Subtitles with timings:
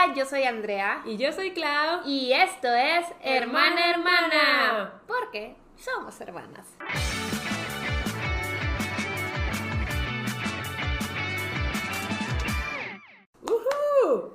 [0.00, 1.02] Hola, yo soy Andrea.
[1.04, 2.02] Y yo soy Clau.
[2.06, 4.28] Y esto es Hermana Hermana.
[4.28, 4.92] Hermana.
[5.06, 6.66] Porque somos hermanas.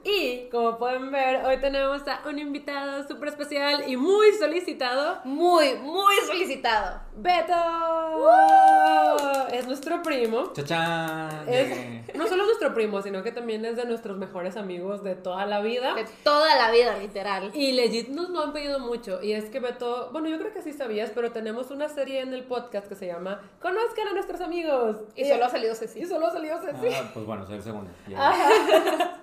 [0.06, 5.76] Y como pueden ver, hoy tenemos a un invitado súper especial y muy solicitado, Muy,
[5.76, 7.00] muy solicitado.
[7.16, 7.54] Beto.
[9.52, 10.52] Es nuestro primo.
[10.54, 11.46] ¡Chachán!
[11.48, 12.04] Es- Llegué.
[12.16, 15.46] no solo es nuestro primo, sino que también es de nuestros mejores amigos de toda
[15.46, 15.94] la vida.
[15.96, 17.52] De toda la vida, literal.
[17.54, 19.22] Y legit nos lo han pedido mucho.
[19.24, 22.34] Y es que Beto, bueno, yo creo que sí sabías, pero tenemos una serie en
[22.34, 24.98] el podcast que se llama Conozcan a nuestros amigos.
[25.16, 26.06] Y solo ha salido Y Ceci.
[26.06, 26.94] solo salió Ceci.
[26.94, 27.90] Ah, pues bueno, soy el segundo.
[28.08, 29.20] Ya.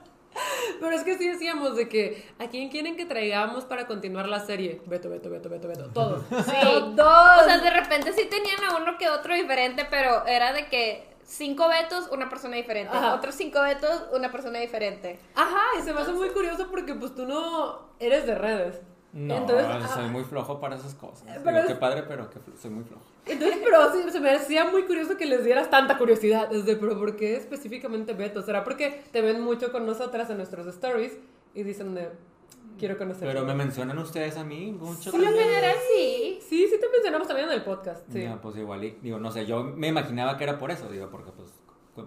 [0.80, 4.40] Pero es que sí decíamos de que a quién quieren que traigamos para continuar la
[4.40, 4.80] serie.
[4.86, 5.90] Beto, Beto, Beto, Beto, Beto.
[5.90, 6.22] Todos.
[6.28, 6.94] Sí.
[6.96, 7.42] Todos.
[7.42, 11.10] O sea, de repente sí tenían a uno que otro diferente, pero era de que
[11.24, 12.96] cinco vetos, una persona diferente.
[12.96, 13.14] Ajá.
[13.14, 15.18] Otros cinco vetos, una persona diferente.
[15.34, 18.80] Ajá, y se me hace muy curioso porque pues tú no eres de redes.
[19.12, 21.24] No, Entonces, soy ah, muy flojo para esas cosas.
[21.26, 23.02] Pero Digo, es- qué padre, pero que soy muy flojo.
[23.26, 26.48] Entonces, pero sí, se me hacía muy curioso que les dieras tanta curiosidad.
[26.48, 28.42] Desde, pero ¿por qué específicamente Beto?
[28.42, 31.18] ¿Será porque te ven mucho con nosotras en nuestros stories
[31.54, 32.10] y dicen de,
[32.78, 33.26] quiero conocer?
[33.26, 35.10] Pero me mencionan ustedes a mí mucho.
[35.10, 35.34] Lo también.
[35.44, 36.38] general sí.
[36.48, 38.02] Sí, sí te mencionamos también en el podcast.
[38.12, 38.28] Sí.
[38.40, 41.32] Pues igual, y- digo, no sé, yo me imaginaba que era por eso, digo, porque
[41.32, 41.48] pues,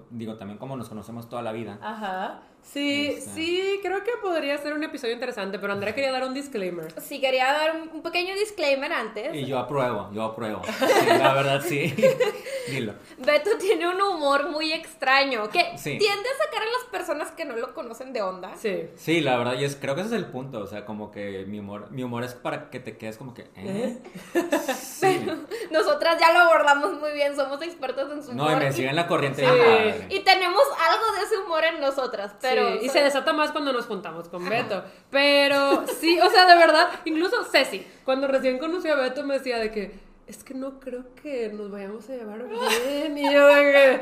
[0.09, 1.79] digo, también como nos conocemos toda la vida.
[1.81, 2.43] Ajá.
[2.71, 6.91] Sí, sí, creo que podría ser un episodio interesante, pero Andrea quería dar un disclaimer.
[7.01, 9.35] Sí, quería dar un, un pequeño disclaimer antes.
[9.35, 10.61] Y yo apruebo, yo apruebo.
[10.65, 11.93] Sí, la verdad, sí.
[12.69, 12.93] Dilo.
[13.19, 15.97] Beto tiene un humor muy extraño que Sí.
[15.97, 18.55] tiende a sacar a las personas que no lo conocen de onda.
[18.57, 18.87] Sí.
[18.95, 21.45] Sí, la verdad, y es, creo que ese es el punto, o sea, como que
[21.47, 23.97] mi humor, mi humor es para que te quedes como que, ¿eh?
[24.81, 25.25] Sí.
[25.69, 28.51] Nosotras ya lo abordamos muy bien, somos expertos en su humor.
[28.51, 30.05] No, y me siguen la corriente padre.
[30.09, 32.52] Y tenemos algo de ese humor en nosotras, pero...
[32.55, 34.83] Sí, y se desata más cuando nos juntamos con Beto.
[35.09, 39.57] Pero sí, o sea, de verdad, incluso Ceci, cuando recién conocí a Beto me decía
[39.57, 43.17] de que es que no creo que nos vayamos a llevar bien.
[43.17, 43.93] Y yo de que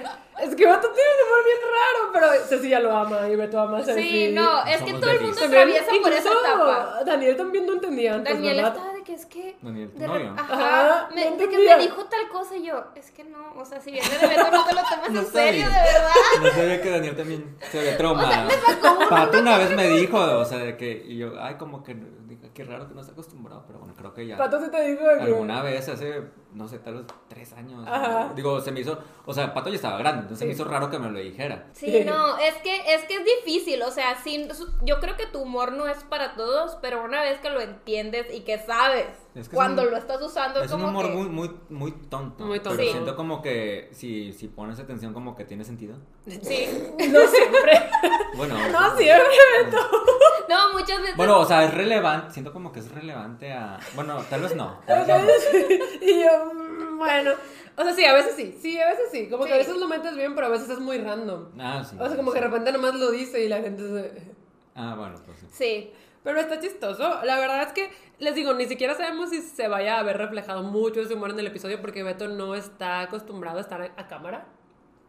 [0.43, 3.59] es que Beto tiene un humor bien raro, pero Ceci ya lo ama y Beto
[3.59, 4.01] ama a Ceci.
[4.01, 6.99] Sí, no, es que todo el mundo atraviesa por esa etapa.
[7.05, 8.75] Daniel también no entendía antes, Daniel ¿verdad?
[8.75, 9.57] estaba es que...
[9.61, 10.33] Daniel, tu de novio.
[10.37, 11.77] Ajá, Ajá, me- no de que entendía.
[11.77, 14.51] me dijo tal cosa y yo, es que no, o sea, si viene de Beto
[14.51, 16.11] no te lo tomas No en serio, de verdad.
[16.41, 18.47] No sabía que Daniel también se había traumado.
[18.47, 21.83] O sea, Pato una vez me dijo, o sea, de que, y yo, ay, como
[21.83, 21.95] que,
[22.53, 24.37] qué raro que no está acostumbrado, pero bueno, creo que ya.
[24.37, 25.23] Pato sí te dijo de que...
[25.23, 26.21] Alguna vez hace,
[26.53, 27.85] no sé, tal vez tres años.
[27.87, 28.31] Ajá.
[28.35, 30.89] Digo, se me hizo, o sea, Pato ya estaba grande, entonces se me hizo raro
[30.89, 31.67] que me lo dijera.
[31.73, 34.49] Sí, no, es que es que es difícil, o sea, sin,
[34.83, 38.27] yo creo que tu humor no es para todos, pero una vez que lo entiendes
[38.33, 41.05] y que sabes Es que es cuando un- lo estás usando Es un como humor
[41.07, 42.45] que muy, muy, muy tonto.
[42.45, 42.77] Muy tonto.
[42.77, 42.91] Pero Sí.
[42.91, 45.95] siento como que si, si pones atención, como que tiene sentido.
[46.25, 46.67] sí.
[47.11, 47.89] No siempre.
[48.35, 48.55] Bueno.
[48.71, 49.77] No siempre, Beto.
[50.49, 53.79] No, muchas veces Bueno, o sea, es relevante, siento como que es relevante a...
[53.95, 54.79] Bueno, tal vez no.
[54.85, 55.17] tal vez
[55.53, 56.05] no.
[56.05, 57.31] Y yo, bueno.
[57.77, 58.57] O sea, sí, a veces sí.
[58.61, 59.29] Sí, a veces sí.
[59.29, 59.59] Como que a Sí.
[59.59, 61.45] veces lo metes bien, pero a veces es muy random.
[61.57, 61.95] Ah, sí.
[61.99, 64.31] O sea, como que de repente nomás lo dice y la gente se...
[64.75, 65.45] Ah, bueno, pues sí.
[65.51, 65.93] Sí.
[66.23, 67.23] Pero está chistoso.
[67.23, 67.89] La verdad es que,
[68.19, 71.39] les digo, ni siquiera sabemos si se vaya a ver reflejado mucho ese humor en
[71.39, 74.45] el episodio porque Beto no está acostumbrado a estar a, cámara.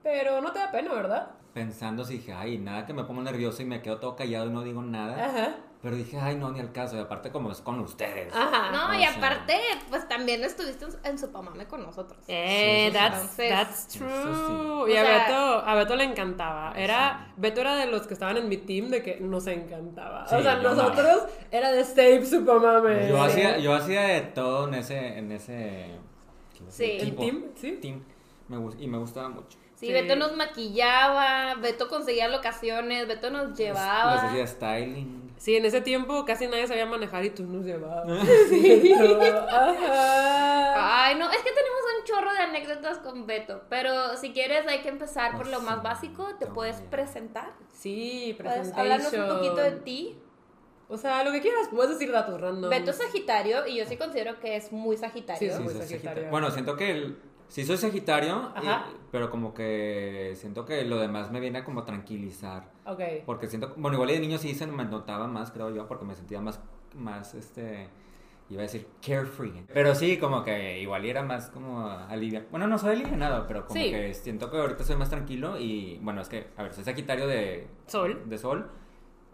[0.03, 1.31] Pero no te da pena, ¿verdad?
[1.53, 4.51] Pensando, sí dije, ay, nada que me pongo nervioso y me quedo todo callado y
[4.51, 5.25] no digo nada.
[5.25, 5.56] Ajá.
[5.82, 6.97] Pero dije, ay, no, ni al caso.
[6.97, 8.32] Y aparte, como es con ustedes.
[8.32, 8.70] Ajá.
[8.70, 9.16] No, o y sea.
[9.16, 9.59] aparte,
[9.91, 12.22] pues también estuviste en- su pamame con nosotros.
[12.28, 12.93] Eh, Sí, eso sí.
[12.93, 14.87] that's, Entonces, that's eso true.
[14.87, 14.92] sí.
[14.92, 16.72] Y a sea- Beto, a Beto le encantaba.
[16.76, 17.32] Era, Sí.
[17.38, 20.25] Beto era de los que estaban en mi team de que nos encantaba.
[20.28, 23.09] Sí, o sea, nosotros era de Save Supermame.
[23.09, 25.87] Yo hacía, yo hacía de todo en ese, en ese.
[26.69, 26.84] Sí.
[26.84, 27.22] ¿El equipo.
[27.22, 27.44] team?
[27.56, 27.72] Sí.
[27.82, 28.03] Team.
[28.48, 29.59] Me y me gustaba mucho.
[29.82, 29.93] Sí, Sí.
[29.93, 34.15] Beto nos maquillaba, Beto conseguía locaciones, Beto nos llevaba.
[34.15, 35.32] Les hacía styling.
[35.37, 38.06] Sí, en ese tiempo casi nadie sabía manejar y tú nos llevabas.
[38.48, 38.92] Sí.
[38.94, 41.06] Ajá.
[41.06, 44.82] Ay, no, es que tenemos un chorro de anécdotas con Beto, pero si quieres hay
[44.82, 48.81] que empezar por lo más sí, básico, te puedes presentar, Sí, puedes presentation.
[48.81, 50.16] hablarnos un poquito de ti.
[50.89, 52.71] O sea, lo que quieras, puedes decir datos random.
[52.71, 55.51] Beto es Sagitario y yo sí considero que es muy Sagitario.
[55.51, 56.28] Sí, Sí, muy sagitario.
[56.30, 57.18] Bueno, siento que el,
[57.53, 58.66] sí soy sagitario, y-
[59.10, 62.71] pero como que siento que lo demás me viene a como tranquilizar.
[62.87, 63.01] Ok.
[63.27, 66.15] Porque siento, bueno, igual de niño sí se me notaba más, creo yo, porque me
[66.15, 66.60] sentía más,
[66.97, 67.89] más, este,
[68.49, 69.65] iba a decir carefree.
[69.72, 72.47] Pero sí, como que igual era más como aliviado.
[72.51, 73.91] Bueno, no soy alivianado, pero como Sí.
[73.91, 77.27] que siento que ahorita soy más tranquilo y, bueno, es que, a ver, soy sagitario
[77.27, 78.22] de Sol.
[78.31, 78.71] de sol.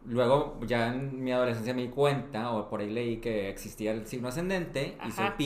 [0.07, 4.07] Luego, ya en mi adolescencia me di cuenta, o por ahí leí que existía el
[4.07, 5.37] signo ascendente y soy Ajá.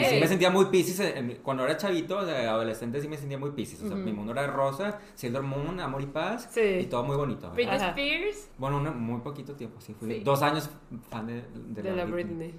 [0.00, 1.02] Y sí me sentía muy piscis.
[1.42, 3.82] Cuando era chavito, o sea, adolescente, sí me sentía muy piscis.
[3.82, 6.48] O sea, mi mundo era rosa, Sailor Moon, amor y paz.
[6.52, 6.60] Sí.
[6.60, 7.50] Y todo muy bonito.
[7.52, 7.76] Britney.
[7.78, 8.50] Spears.
[8.58, 9.94] Bueno, un muy poquito tiempo, sí.
[9.94, 10.20] Fui Sí.
[10.20, 10.70] dos años
[11.08, 12.54] fan de, de, De la Britney.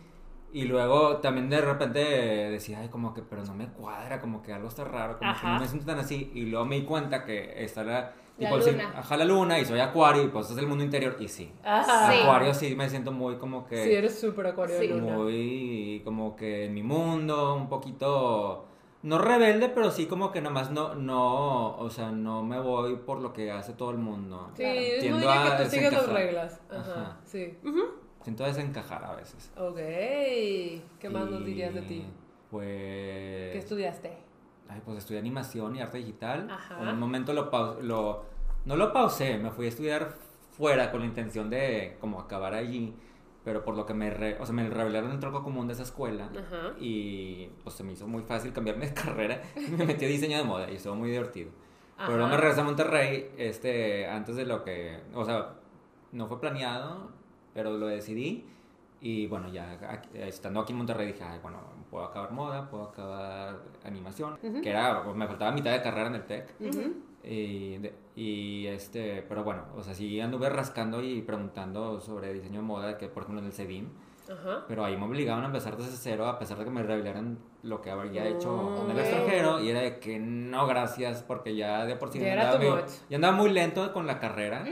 [0.54, 4.52] Y luego también de repente decía, ay, como que, pero no me cuadra, como que
[4.52, 6.30] algo está raro, como que no me siento tan así.
[6.36, 8.94] Y luego me di cuenta que esta era, La tipo, sí, luna.
[8.98, 11.52] ajá, la luna, y soy acuario, y pues es el mundo interior, y sí.
[11.64, 12.12] Ajá.
[12.12, 12.20] Sí.
[12.22, 13.84] Acuario sí me siento muy como que...
[13.84, 14.88] Sí, eres súper acuario Sí.
[14.88, 15.14] luna.
[15.18, 18.66] muy como que en mi mundo, un poquito
[19.04, 23.20] no rebelde, pero sí como que nomás no no, o sea, no me voy por
[23.20, 24.50] lo que hace todo el mundo.
[24.56, 24.64] Sí,
[25.00, 26.62] Tiendo diría a que tú sigues las reglas.
[26.70, 27.18] Ajá, Ajá.
[27.26, 27.58] sí.
[28.24, 29.52] Siento desencajar a veces.
[29.58, 29.78] Ok.
[29.78, 32.06] ¿Qué más nos Y, dirías de ti?
[32.52, 34.12] Pues ¿Qué estudiaste?
[34.72, 36.50] Ay, pues estudié animación y arte digital.
[36.50, 36.82] Ajá.
[36.82, 37.50] En un momento lo,
[37.82, 38.24] lo
[38.66, 40.16] no lo pausé, me fui a estudiar
[40.52, 42.94] fuera con la intención de como acabar allí,
[43.44, 45.84] pero por lo que me re- o sea, me revelaron el tronco común de esa
[45.84, 46.74] escuela Ajá.
[46.80, 50.38] y pues se me hizo muy fácil cambiarme de carrera y me metí a diseño
[50.38, 51.50] de moda y estuvo muy divertido.
[51.98, 52.08] Ajá.
[52.12, 55.54] Pero me regresé a Monterrey este antes de lo que, o sea,
[56.12, 57.12] no fue planeado,
[57.54, 58.46] pero lo decidí
[59.02, 59.74] y bueno, ya
[60.14, 61.58] estando aquí en Monterrey dije, "Ay, bueno,
[61.92, 66.24] puedo acabar moda, puedo acabar animación, que era, me faltaba mitad de carrera en el
[66.26, 66.56] TEC.
[67.24, 72.62] Y, de- y este, pero bueno, o sea, sí anduve rascando y preguntando sobre diseño
[72.62, 73.90] de moda, que por ejemplo en el CEDIM,
[74.32, 74.66] Ajá.
[74.68, 77.80] pero ahí me obligaban a empezar desde cero, a pesar de que me revelaran lo
[77.82, 81.96] que había hecho en el extranjero, y era de que no, gracias, porque ya de
[81.96, 82.90] por sí Ya andaba, much.
[83.10, 84.64] ya andaba muy lento con la carrera,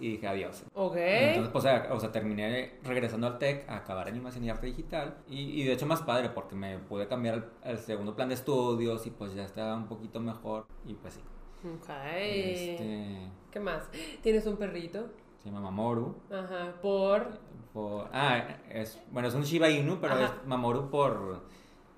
[0.00, 0.64] y dije adiós.
[0.74, 0.96] Ok.
[0.96, 4.66] Entonces, pues, o sea, o sea, terminé regresando al TEC a acabar animación y arte
[4.66, 5.18] digital.
[5.28, 8.34] Y, y de hecho más padre porque me pude cambiar al, al segundo plan de
[8.34, 10.66] estudios y pues ya estaba un poquito mejor.
[10.86, 11.20] Y pues sí.
[11.64, 11.88] Ok.
[12.16, 13.88] Este, ¿Qué más?
[14.22, 15.08] ¿Tienes un perrito?
[15.38, 16.16] se llama Mamoru.
[16.30, 16.74] Ajá.
[16.82, 17.38] Por.
[17.72, 20.24] Por, ah, es, bueno, es un Shiba Inu, pero Ajá.
[20.24, 21.42] es Mamoru por...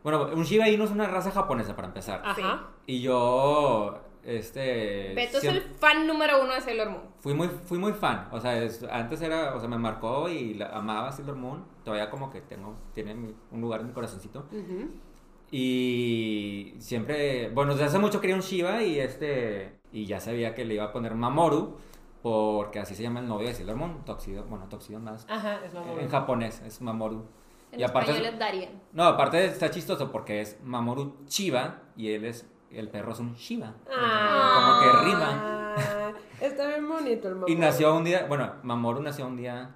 [0.03, 2.23] Bueno, un Shiba Inu es una raza japonesa para empezar.
[2.25, 2.71] Ajá.
[2.87, 5.15] Y yo, este...
[5.15, 7.03] Beto es siem- el fan número uno de Sailor Moon.
[7.21, 10.55] Fui muy, fui muy fan, o sea, es- antes era, o sea, me marcó y
[10.55, 13.15] la, amaba Sailor Moon, todavía como que tengo, tiene
[13.51, 14.47] un lugar en mi corazoncito.
[14.53, 14.91] Ujú.
[15.53, 20.65] Y siempre, bueno, desde hace mucho quería un Shiva y este, y ya sabía que
[20.65, 21.77] le iba a poner Mamoru,
[22.23, 25.27] porque así se llama el novio de Sailor Moon, Toxido, bueno, Toxido más.
[25.29, 25.99] Ajá, es mamón.
[26.01, 27.25] En japonés es Mamoru.
[27.73, 28.71] En y aparte, español es Darien.
[28.93, 33.35] no, aparte está chistoso porque es Mamoru Chiva y él es, el perro es un
[33.35, 33.75] Shiva.
[33.91, 34.81] Ah.
[34.81, 35.75] Como que rima.
[35.77, 37.51] Ah, Está bien bonito el mamón.
[37.51, 39.75] Y nació un día, bueno, Mamoru nació un día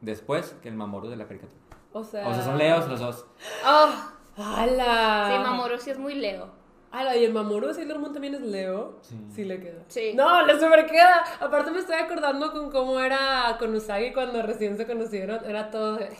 [0.00, 1.60] después que el Mamoru de la caricatura.
[1.92, 2.28] O sea.
[2.28, 3.26] O sea, son leos los dos.
[3.66, 3.90] Oh,
[4.36, 5.30] ¡Hala!
[5.30, 6.63] sí, Mamoru sí es muy Leo.
[6.96, 7.16] ¡Hala!
[7.16, 9.00] ¿Y el Mamoru de Sailor Moon también es Leo?
[9.34, 9.44] Sí.
[9.44, 9.82] le queda.
[9.88, 10.12] Sí.
[10.14, 11.24] No, le super queda.
[11.40, 15.44] Aparte me estoy acordando con cómo era con Usagi cuando recién se conocieron.
[15.44, 15.96] Era todo.
[15.96, 16.10] de-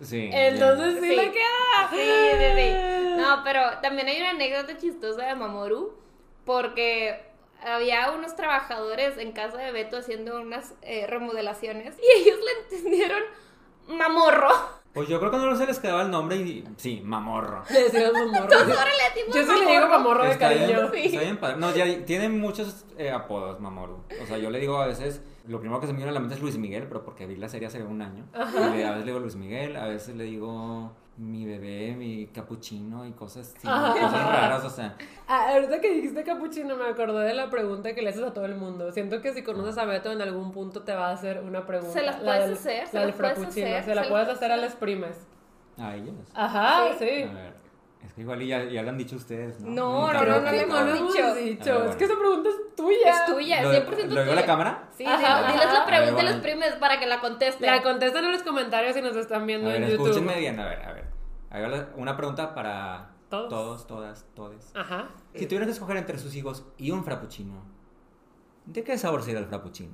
[0.00, 0.30] Sí.
[0.32, 1.16] Entonces sí, Sí.
[1.16, 1.90] le queda.
[1.90, 3.14] Sí, sí, sí.
[3.18, 5.94] No, pero también hay una anécdota chistosa de Mamoru,
[6.46, 7.20] porque
[7.64, 13.22] había unos trabajadores en casa de Beto haciendo unas eh, remodelaciones y ellos le entendieron
[13.86, 14.48] mamorro.
[14.94, 17.62] Pues yo creo que no se les quedaba el nombre y sí, Mamorro.
[17.70, 18.42] Le decíamos Mamorro.
[18.42, 18.76] Entonces
[19.34, 20.90] Yo sí le digo Mamorro de Está bien, cariño.
[20.92, 21.00] Sí.
[21.06, 21.56] está bien padre.
[21.56, 24.02] No, ya tiene muchos eh, apodos, Mamoru.
[24.22, 26.20] O sea, yo le digo a veces, lo primero que se me viene a la
[26.20, 28.24] mente es Luis Miguel, pero porque vi la serie hace un año.
[28.34, 32.26] Y le- a veces le digo Luis Miguel, a veces le digo mi bebé, mi
[32.28, 33.92] capuchino y cosas así, Ajá.
[33.92, 34.96] cosas raras, o sea.
[35.28, 38.46] Ah, ahorita que dijiste capuchino me acordé de la pregunta que le haces a todo
[38.46, 38.90] el mundo.
[38.92, 41.92] Siento que si conoces a Beto en algún punto te va a hacer una pregunta.
[41.92, 44.00] Se las La puedes del- hacer, se La del las puedes hacer, Se se la
[44.02, 45.16] las puedes hacer a las primas.
[45.78, 46.14] A ellos.
[46.34, 47.04] Ajá, Sí.
[47.06, 47.22] sí.
[47.22, 47.62] A ver.
[48.04, 49.70] Es que igual y ya, ya lo han dicho ustedes, ¿no?
[49.70, 51.78] No, no, lo- no, no, que no, no lo lo hemos dicho.
[51.78, 53.10] ver, Es que esa pregunta es tuya.
[53.10, 54.34] Es tuya, ¿Lo, 100% ¿Lo digo a tuya.
[54.34, 54.88] la cámara?
[54.96, 57.70] Sí, Ajá, diles, diles la pregunta A los primes para que la contesten.
[57.70, 60.08] La contestan en los comentarios si nos están A viendo ver, en YouTube.
[60.08, 61.04] escúchenme bien, a ver, a ver.
[61.52, 63.48] Haga una pregunta para Todos.
[63.50, 64.70] todos, todas, todes.
[64.74, 65.08] Ajá.
[65.34, 67.62] Si tuvieran que escoger entre sus hijos y un frappuccino,
[68.64, 69.92] ¿de qué sabor sería el frappuccino?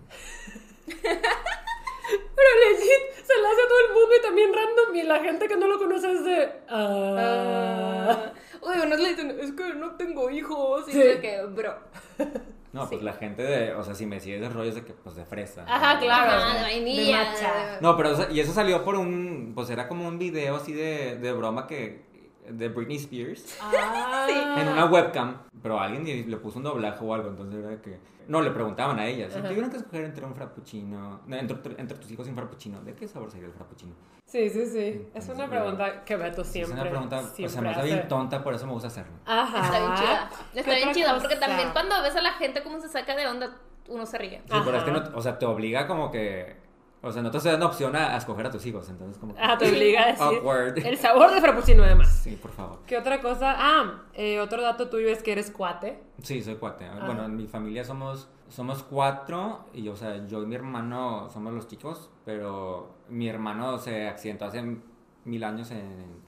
[0.86, 5.48] Pero legit se la hace a todo el mundo y también random y la gente
[5.48, 6.52] que no lo conoce es de...
[6.68, 8.32] Ah.
[8.62, 10.88] Uy, unos le dicen, es que no tengo hijos.
[10.88, 11.00] Y Sí.
[11.20, 11.74] que, bro.
[12.78, 13.04] No, pues Sí.
[13.04, 15.64] la gente de, o sea, si me sigues de rollos de que, pues de fresa.
[15.68, 16.00] Ajá, ¿no?
[16.00, 16.32] claro.
[16.32, 17.18] Ajá, de vainilla.
[17.18, 17.52] De matcha.
[17.74, 21.16] de- No, pero, y eso salió por un, pues era como un video así de,
[21.16, 22.07] de broma que,
[22.50, 23.58] de Britney Spears.
[23.70, 24.26] Ah.
[24.58, 27.98] En una webcam, pero alguien le puso un doblaje o algo, entonces era que...
[28.26, 31.96] No, le preguntaban a ella, si tuvieran que escoger entre un frappuccino, no, entre, entre
[31.96, 33.94] tus hijos y un frappuccino, ¿de qué sabor sería el frappuccino?
[34.26, 35.08] Sí, sí, sí.
[35.14, 37.84] Es una pero- pregunta que Beto siempre es una pregunta, o sea, siempre me hace
[37.84, 39.14] bien tonta, por eso me gusta hacerlo.
[39.24, 39.64] Ajá.
[39.64, 40.30] Está bien chida.
[40.52, 43.26] ¿Qué Está bien chida, porque también cuando ves a la gente cómo se saca de
[43.26, 43.56] onda,
[43.88, 44.42] uno se ríe.
[44.44, 46.56] Sí, pero es que no, o sea, te obliga como que
[47.00, 49.34] O sea, no te estoy dando opción a, a escoger a tus hijos, entonces como...
[49.34, 50.22] que- Ah, te obliga a decir.
[50.38, 50.78] Awkward.
[50.78, 52.08] El sabor de frappuccino, además.
[52.24, 52.80] Sí, por favor.
[52.86, 53.54] ¿Qué otra cosa?
[53.56, 56.02] Ah, eh, otro dato tuyo es que eres cuate.
[56.22, 56.86] Sí, soy cuate.
[56.86, 57.02] Ah.
[57.06, 61.52] Bueno, en mi familia somos, somos cuatro y, o sea, yo y mi hermano somos
[61.52, 64.76] los chicos, pero mi hermano se accidentó hace
[65.24, 66.20] mil años en,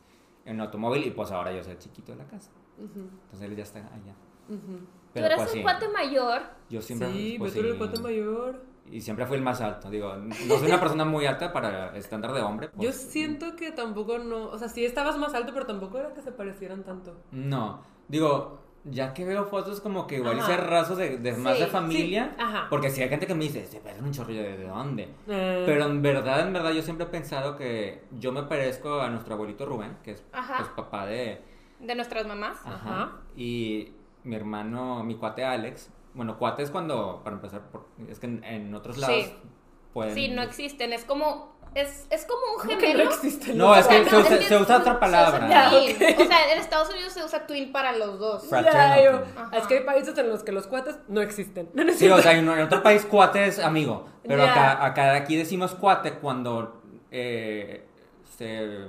[0.44, 2.52] en un automóvil y pues ahora yo soy el chiquito de la casa.
[2.78, 4.14] Entonces él ya está allá.
[4.48, 4.56] Tú
[5.12, 6.42] Pero, eres pues, un sí, cuate mayor.
[6.70, 8.62] Yo siempre sí, pues, pero tú eres sí, el cuate mayor.
[8.90, 9.88] Y siempre fui el más alto.
[9.88, 12.70] Digo, no soy una persona muy alta para estándar de hombre.
[12.74, 14.48] Yo pues, siento que tampoco no.
[14.48, 17.16] O sea, sí estabas más alto, pero tampoco era que se parecieran tanto.
[17.30, 20.62] No, digo, ya que veo fotos como que igual hice Ajá.
[20.62, 22.66] rasos de, más de familia, sí, ajá.
[22.70, 25.02] porque si hay gente que me dice, se parecen un chorrillo de, de dónde.
[25.28, 29.08] Eh, Pero en verdad, en verdad, yo siempre he pensado que yo me parezco a
[29.10, 31.42] nuestro abuelito Rubén, que es pues, papá de...
[31.78, 32.58] De nuestras mamás.
[32.64, 32.74] Ajá.
[32.74, 33.12] Ajá.
[33.36, 33.92] Y
[34.24, 38.44] mi hermano, mi cuate Alex, bueno, cuate es cuando, para empezar, por- es que en,
[38.44, 39.00] en otros Sí.
[39.02, 39.32] lados
[39.92, 40.14] pueden...
[40.14, 40.92] Sí, no existen.
[40.92, 41.58] Es como.
[41.72, 43.04] Es, es como un ¿cómo que gemelo.
[43.04, 43.54] no existe?
[43.54, 45.46] No, es que se usa, es que se usa otra se palabra.
[45.46, 45.96] usa twin.
[46.20, 48.52] O sea, en Estados Unidos se usa twin para los dos.
[48.52, 48.98] Ajá.
[49.52, 51.70] Es que hay países en los que los cuates no existen.
[51.74, 55.74] No, Sí, o sea, en, otro país cuate es amigo, pero acá, acá aquí decimos
[55.76, 57.86] cuate cuando eh,
[58.36, 58.88] se...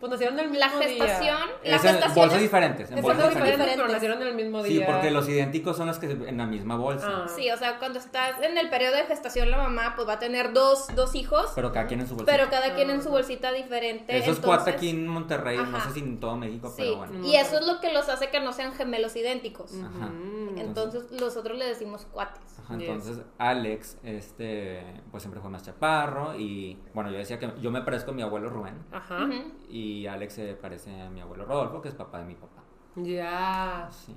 [0.00, 0.88] Pues nacieron el mismo La día.
[0.88, 1.38] gestación.
[1.64, 2.90] La es en gestación bolsas es- diferentes.
[2.90, 3.52] En bolsas diferentes.
[3.52, 4.86] diferentes, pero nacieron el mismo Sí, día.
[4.86, 7.06] porque los idénticos son los que en la misma bolsa.
[7.24, 7.26] Ah.
[7.34, 10.18] Sí, o sea, cuando estás en el periodo de gestación, la mamá pues va a
[10.18, 12.30] tener dos, dos hijos, Pero cada quien en su bolsa.
[12.30, 14.12] pero cada quien en su bolsita diferente.
[14.18, 16.96] Eso es entonces- cuate aquí en Monterrey, no sé si en todo México, Sí, pero
[16.98, 17.26] bueno.
[17.26, 19.72] y eso es lo que los hace que no sean gemelos idénticos.
[19.74, 20.08] Ajá.
[20.10, 20.58] Mm.
[20.58, 22.42] Entonces, nosotros le decimos cuates.
[22.62, 22.88] Ajá, Yes.
[22.88, 27.80] entonces Alex, este, pues siempre fue más chaparro y bueno, yo decía que yo me
[27.82, 29.28] parezco a mi abuelo Rubén Ajá.
[29.68, 32.62] Y Alex se parece a mi abuelo Rodolfo, que es papá de mi papá.
[32.96, 33.88] Ya.
[33.90, 34.16] Sí.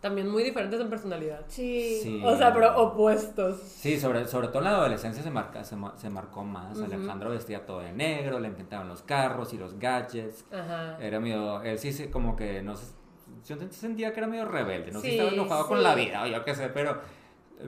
[0.00, 1.44] También muy diferentes en personalidad.
[1.48, 1.98] Sí.
[2.02, 2.22] Sí.
[2.24, 3.58] O sea, pero opuestos.
[3.58, 6.80] Sí, sobre, sobre todo en la adolescencia se, marca, se, se marcó más.
[6.80, 10.44] Alejandro vestía todo de negro, le encantaban los carros y los gadgets.
[10.52, 10.98] Ajá.
[11.00, 12.94] Era medio, él sí se, como que no sé,
[13.44, 16.26] yo sentía que era medio rebelde, no sé si estaba enojado con la vida o
[16.26, 17.00] yo qué sé, pero,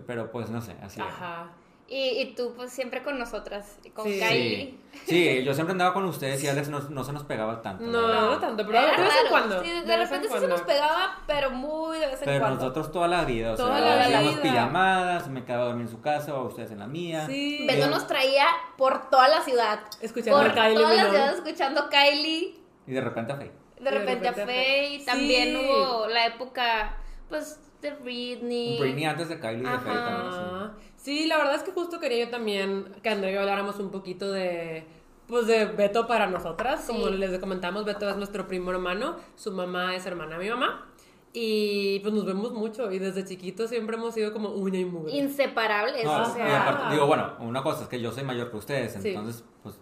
[0.07, 1.51] pero pues no sé, así era.
[1.93, 4.21] Y, y tú, pues siempre con nosotras, con Sí.
[4.21, 4.79] Kylie.
[4.93, 7.83] Sí, sí, yo siempre andaba con ustedes y Alex no, no se nos pegaba tanto.
[7.85, 9.61] No, no tanto, pero de vez en cuando.
[9.65, 12.61] Sí, de, repente sí se nos pegaba, pero muy de vez en Pero cuando.
[12.61, 14.43] nosotros toda la vida, o Toda sea, la hacíamos vida.
[14.43, 17.27] pijamadas, me quedaba a dormir en su casa o ustedes en la mía.
[17.27, 17.67] Sí.
[17.67, 18.47] Beto nos traía
[18.79, 19.81] por toda la ciudad.
[20.01, 22.55] Escuchando por a Kylie toda la ciudad escuchando Kylie.
[22.87, 23.51] Y de repente a Faye.
[23.81, 25.03] De repente a Faye.
[25.05, 26.97] También hubo la época,
[27.29, 28.79] pues, de Britney.
[28.79, 30.05] Britney antes de Kylie y de Faye Ajá.
[30.11, 30.91] también, sí.
[30.97, 33.91] Sí, la verdad es que justo quería yo también que Andrea y yo habláramos un
[33.91, 34.85] poquito de
[35.27, 37.15] pues de Beto para nosotras, como Sí.
[37.15, 40.87] les comentamos, Beto es nuestro primo hermano, su mamá es hermana de mi mamá
[41.33, 45.13] y pues nos vemos mucho y desde chiquitos siempre hemos sido como uña y mugre.
[45.17, 46.05] Inseparables.
[46.05, 46.63] No, o sea.
[46.69, 49.09] aparte, digo, bueno, una cosa es que yo soy mayor que ustedes, Sí.
[49.11, 49.80] entonces, pues.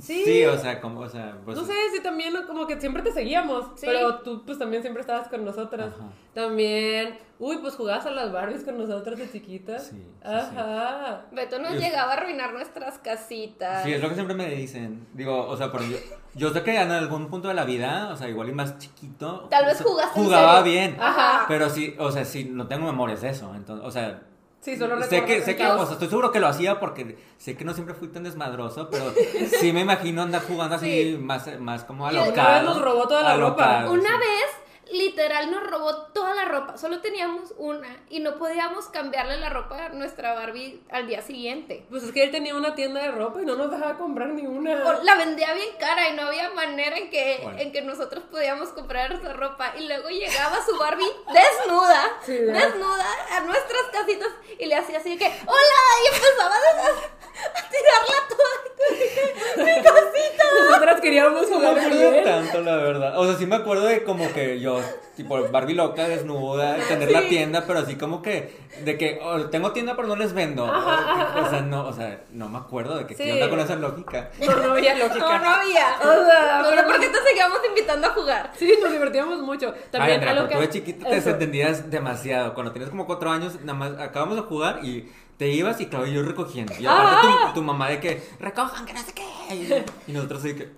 [0.00, 0.22] Sí.
[0.24, 1.56] Sí, o sea, como, o sea, pues.
[1.56, 3.86] no sé si también como que siempre te seguíamos, Sí.
[3.86, 5.92] pero tú pues también siempre estabas con nosotras.
[5.94, 6.08] Ajá.
[6.34, 9.86] También, uy, pues jugabas a las Barbies con nosotras de chiquitas.
[9.86, 11.22] Sí, sí, Ajá.
[11.32, 13.84] Beto nos Y- llegaba a arruinar nuestras casitas.
[13.84, 15.06] Sí, es lo que siempre me dicen.
[15.14, 15.96] Digo, o sea, pero yo,
[16.34, 19.46] yo sé que en algún punto de la vida, o sea, igual y más chiquito.
[19.50, 20.72] Tal vez jugaste en Jugaba serio.
[20.72, 20.96] bien.
[21.00, 21.44] Ajá.
[21.48, 23.52] Pero sí, o sea, sí, no tengo memorias de eso.
[23.54, 24.22] Entonces, o sea.
[24.66, 27.56] Sí, solo sé que, sé que, o sea, estoy seguro que lo hacía porque sé
[27.56, 29.12] que no siempre fui tan desmadroso, pero
[29.60, 31.18] sí me imagino andar jugando así Sí.
[31.20, 32.54] más, más como Y una alocado.
[32.54, 33.90] vez nos robó toda la alocado, ropa.
[33.92, 34.18] Una sí.
[34.18, 34.50] vez,
[34.92, 36.76] literal, nos robó toda la ropa.
[36.78, 41.84] Solo teníamos una y no podíamos cambiarle la ropa a nuestra Barbie al día siguiente.
[41.90, 44.46] Pues es que él tenía una tienda de ropa y no nos dejaba comprar ni
[44.46, 44.84] una.
[44.84, 47.58] O la vendía bien cara y no había manera en que, Bueno.
[47.58, 49.72] en que nosotros podíamos comprar esa ropa.
[49.78, 54.28] Y luego llegaba su Barbie desnuda, desnuda a nuestras casitas
[54.58, 55.82] y le hacía así de que, ¡Hola!
[56.04, 58.46] Y empezaba a, a tirarla toda.
[59.58, 60.44] ¡Mi casita!
[60.68, 62.24] Nosotras queríamos No me jugar acuerdo bien.
[62.24, 63.18] tanto, la verdad.
[63.18, 64.75] O sea, sí me acuerdo de como que yo,
[65.16, 69.72] tipo Barbie loca, desnuda, tener la tienda, pero así como que, de que oh, tengo
[69.72, 70.64] tienda pero no les vendo.
[70.64, 73.24] o sea, no, o sea, no me acuerdo de que Sí.
[73.24, 74.30] qué onda con esa lógica.
[74.46, 75.18] No, no había lógica.
[75.18, 75.86] No, no había.
[76.00, 78.52] O sea, No pero- por qué te seguíamos invitando a jugar.
[78.56, 79.72] Sí, nos divertíamos mucho.
[79.74, 80.66] Ay, También Andrea, algo pero tú que.
[80.66, 81.24] de chiquita te Eso.
[81.26, 82.54] desentendías demasiado.
[82.54, 86.06] Cuando tenías como cuatro años, nada más acabamos de jugar y te ibas y claro,
[86.06, 86.72] yo recogiendo.
[86.78, 87.46] Y aparte Ah.
[87.48, 89.84] tu, tu mamá de que recojan, que no sé qué.
[90.06, 90.72] Y, nosotros así que.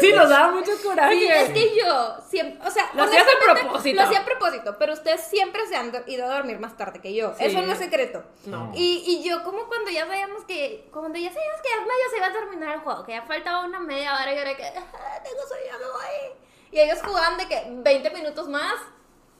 [0.00, 1.14] Sí, nos daba mucho coraje.
[1.18, 3.96] Sí, es que yo siempre, o sea, Lo hacías a propósito.
[3.96, 7.00] Lo hacía a propósito, pero ustedes siempre se han do- ido a dormir más tarde
[7.00, 7.34] que yo.
[7.36, 7.44] Sí.
[7.46, 8.24] Eso no es secreto.
[8.46, 8.70] No.
[8.74, 12.16] Y, y yo como cuando ya sabíamos que, cuando ya sabíamos que ya medio se
[12.18, 14.64] iba a terminar el juego, que ya faltaba una media hora y yo era que,
[14.64, 16.38] "Ah, tengo sueño, me voy.
[16.70, 18.74] Y ellos jugaban de que 20 minutos más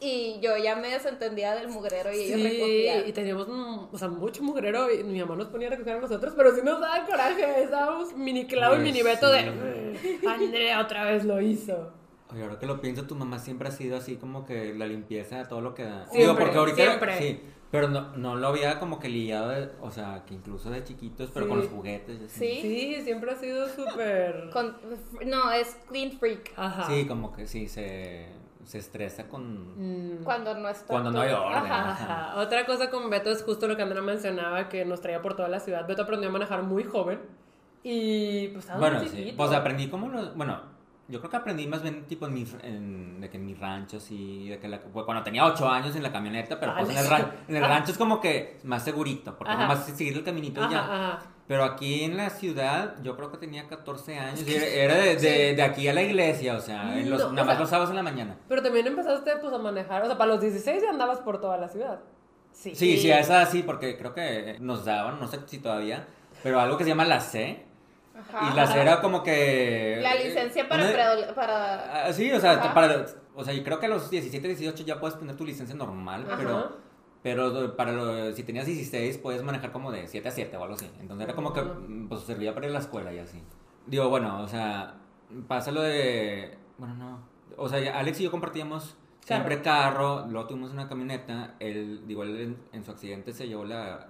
[0.02, 3.08] y yo ya me desentendía del mugrero y ellos Sí, recogían.
[3.08, 6.00] y teníamos mm, o sea, mucho mugrero y mi mamá nos ponía a recoger a
[6.00, 9.44] nosotros, pero sí nos daba coraje, estábamos mini Clau y Pues mini Beto sí.
[9.44, 9.50] de
[10.22, 11.92] "Mm, Andrea otra vez lo hizo.
[12.32, 15.46] Oye, ahora que lo pienso, tu mamá siempre ha sido así como que la limpieza,
[15.48, 16.06] todo lo que da.
[16.06, 16.76] Siempre, Digo, porque ahorita.
[16.76, 17.18] siempre.
[17.18, 17.40] Sí,
[17.70, 21.30] pero no, no lo había como que liado, de- o sea, que incluso de chiquitos,
[21.32, 21.48] pero Sí.
[21.50, 22.20] con los juguetes.
[22.22, 22.38] así.
[22.38, 22.60] Sí.
[22.62, 24.50] Sí, siempre ha sido súper...
[25.26, 26.52] No, es clean freak.
[26.56, 26.86] Ajá.
[26.90, 28.26] Sí, como que sí, se,
[28.64, 30.16] se estresa con.
[30.20, 30.24] Mm.
[30.24, 31.70] Cuando no está Cuando no hay orden.
[31.72, 31.90] Ajá.
[31.90, 32.40] Ajá.
[32.40, 35.48] Otra cosa con Beto es justo lo que Andrea mencionaba, que nos traía por toda
[35.48, 35.86] la ciudad.
[35.86, 37.20] Beto aprendió a manejar muy joven
[37.82, 39.34] y pues estaba Bueno, muy sí.
[39.36, 40.34] Pues aprendí como los.
[40.36, 40.60] Bueno,
[41.08, 43.98] yo creo que aprendí más bien tipo en mi, en, de que en mi rancho,
[43.98, 46.96] sí, de que la- pues, cuando tenía 8 años en la camioneta, pero pues en
[46.98, 47.74] el, ran- en el Ajá.
[47.74, 49.62] rancho es como que más segurito, porque Ajá.
[49.62, 51.18] nomás seguir el caminito y Ajá, ya.
[51.52, 55.54] Pero aquí en la ciudad, yo creo que tenía 14 años y era, de, de,
[55.54, 57.68] de aquí a la iglesia, o sea, en los, No, o nada más sea- los
[57.68, 58.38] sábados en la mañana.
[58.48, 61.58] Pero también empezaste pues a manejar, o sea, para los 16 ya andabas por toda
[61.58, 62.00] la ciudad.
[62.52, 62.74] Sí.
[62.74, 66.06] Sí, sí, a esa sí, porque creo que nos daban, no sé si todavía,
[66.42, 67.66] pero algo que se llama la C.
[68.18, 68.50] Ajá.
[68.50, 69.98] Y la C era como que...
[70.02, 72.06] La licencia para, una- para...
[72.06, 72.72] Ah, sí, o sea, Ajá.
[72.72, 73.04] para,
[73.34, 76.24] o sea, yo creo que a los 17, 18 ya puedes tener tu licencia normal,
[76.26, 76.36] Ajá.
[76.38, 76.76] pero,
[77.22, 80.74] pero para lo- si tenías 16 puedes manejar como de 7 a 7 o algo
[80.74, 80.90] así.
[81.00, 83.42] Entonces era como que mm, pues servía para ir a la escuela y así.
[83.86, 84.94] Digo, bueno, o sea,
[85.48, 87.18] pasa lo de, bueno, no,
[87.56, 92.40] o sea, Alex y yo compartíamos siempre carro, luego tuvimos una camioneta, él, digo, él
[92.40, 94.08] en, en su accidente se llevó la,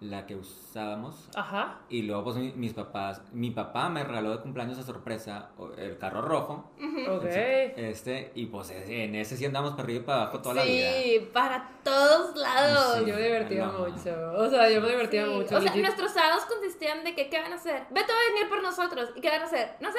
[0.00, 1.28] la que usábamos.
[1.34, 1.78] Ajá.
[1.88, 5.98] Y luego, pues, mi- mis papás, mi papá me regaló de cumpleaños a sorpresa el
[5.98, 6.70] carro rojo.
[7.10, 7.24] Ok.
[7.26, 10.90] Este, y pues en ese sí andamos para arriba y para abajo toda la vida.
[11.02, 12.98] Sí, para todos lados.
[12.98, 13.06] Sí.
[13.06, 13.72] Yo me divertía No.
[13.88, 14.32] mucho.
[14.36, 15.56] O sea, yo me divertía Sí, mucho.
[15.56, 17.82] O sea, nuestros sábados consistían de que, ¿qué van a hacer?
[17.90, 19.10] Beto va a venir por nosotros.
[19.16, 19.76] ¿Y qué van a hacer?
[19.80, 19.98] No sé.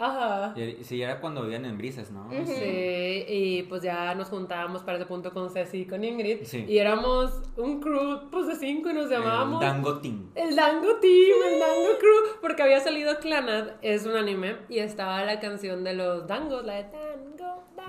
[0.00, 0.54] Ajá.
[0.58, 2.28] Y, sí, era cuando vivían en Brises, ¿no?
[2.30, 6.44] Sí, y pues ya nos juntábamos para ese punto con Ceci y con Ingrid.
[6.44, 6.64] Sí.
[6.68, 9.62] Y éramos un crew pues de cinco y nos llamábamos...
[9.62, 10.30] El Dango Team.
[10.34, 15.24] El Dango Team, el Dango Crew, porque había salido Clanad, es un anime, y estaba
[15.24, 17.09] la canción de los Dangos, la de.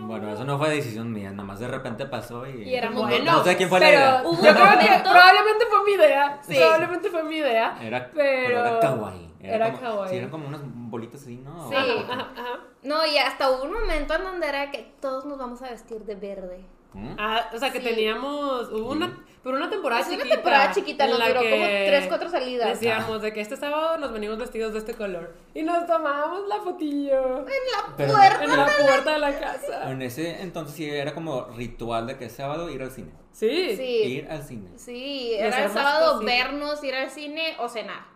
[0.07, 2.63] Bueno, eso no fue decisión mía, nada más de repente pasó y...
[2.63, 4.21] Y éramos Bueno, No sé quién fue la pero idea.
[4.23, 6.39] Hubo yo un creo que momento- probablemente fue mi idea.
[6.41, 6.55] Sí.
[6.57, 7.77] Probablemente fue mi idea.
[7.81, 9.31] Era, pero, era kawaii.
[9.39, 10.09] Era, como, kawaii.
[10.09, 11.69] Sí, eran como unas bolitas así, ¿no?
[11.69, 11.75] Sí.
[11.75, 12.59] Ajá, ajá.
[12.83, 16.01] No, y hasta hubo un momento en donde era que todos nos vamos a vestir
[16.05, 16.65] de verde.
[16.93, 17.15] ¿Mm?
[17.17, 17.85] Ah, o sea que Sí.
[17.85, 20.35] teníamos, hubo una, pero una temporada Es una chiquita.
[20.35, 22.69] temporada chiquita, en nos la duró como que tres, cuatro salidas.
[22.79, 25.33] Decíamos de que este sábado nos venimos vestidos de este color.
[25.53, 28.43] Y nos tomábamos la fotillo En la Pero- puerta.
[28.43, 29.89] en la puerta de la casa.
[29.91, 33.11] En ese entonces sí era como ritual de que es sábado ir al cine.
[33.31, 33.75] Sí.
[33.77, 33.83] Sí.
[33.83, 34.69] Ir al cine.
[34.77, 38.11] Sí, era el sábado vernos, ir al cine o cenar.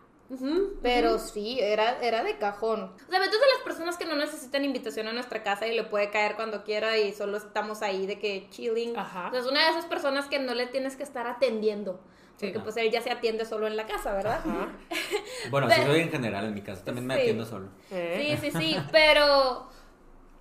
[0.81, 2.83] Pero sí, era, era de cajón.
[2.83, 5.83] O sea, es de las personas que no necesitan invitación a nuestra casa y le
[5.83, 8.97] puede caer cuando quiera y solo estamos ahí de que chilling.
[8.97, 9.27] Ajá.
[9.27, 11.99] O sea, es una de esas personas que no le tienes que estar atendiendo.
[12.37, 12.47] Sí.
[12.47, 14.39] Porque pues él ya se atiende solo en la casa, ¿verdad?
[14.45, 14.69] Ajá.
[15.51, 17.21] Bueno, sí Pero- soy en general, en mi casa también me Sí.
[17.21, 17.69] atiendo solo.
[17.91, 18.37] Eh.
[18.41, 19.69] Sí, sí, sí, pero,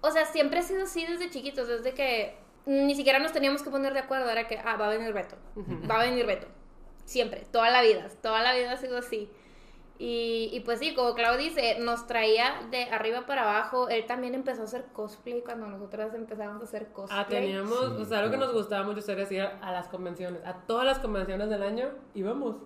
[0.00, 3.70] o sea, siempre ha sido así desde chiquitos, desde que ni siquiera nos teníamos que
[3.70, 5.36] poner de acuerdo, era que, ah, va a venir Beto,
[5.88, 6.46] va a venir Beto,
[7.04, 9.28] siempre, toda la vida, toda la vida ha sido así.
[9.96, 14.34] Y, y pues sí, como Clau dice, nos traía de arriba para abajo, él también
[14.34, 17.20] empezó a hacer cosplay cuando nosotras empezamos a hacer cosplay.
[17.20, 18.52] Ah, teníamos, Sí, o sea, algo que claro.
[18.52, 21.90] nos gustaba mucho hacer es ir a las convenciones, a todas las convenciones del año
[22.14, 22.56] íbamos.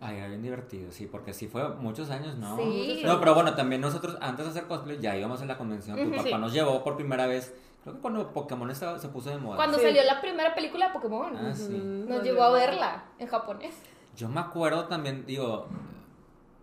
[0.00, 2.56] Ay, era bien divertido, sí, porque sí fue muchos años, ¿no?
[2.56, 3.02] Sí.
[3.04, 5.96] No, pero bueno, también nosotros antes de hacer cosplay ya íbamos a la convención.
[5.96, 6.34] Tu papá Sí.
[6.34, 9.56] nos llevó por primera vez, creo que cuando Pokémon estaba, se puso de moda.
[9.56, 9.84] Cuando Sí.
[9.86, 11.74] salió la primera película de Pokémon, Ah, sí.
[11.74, 13.74] Ujú, nos llevó a verla en japonés.
[14.14, 15.66] Yo me acuerdo también, digo,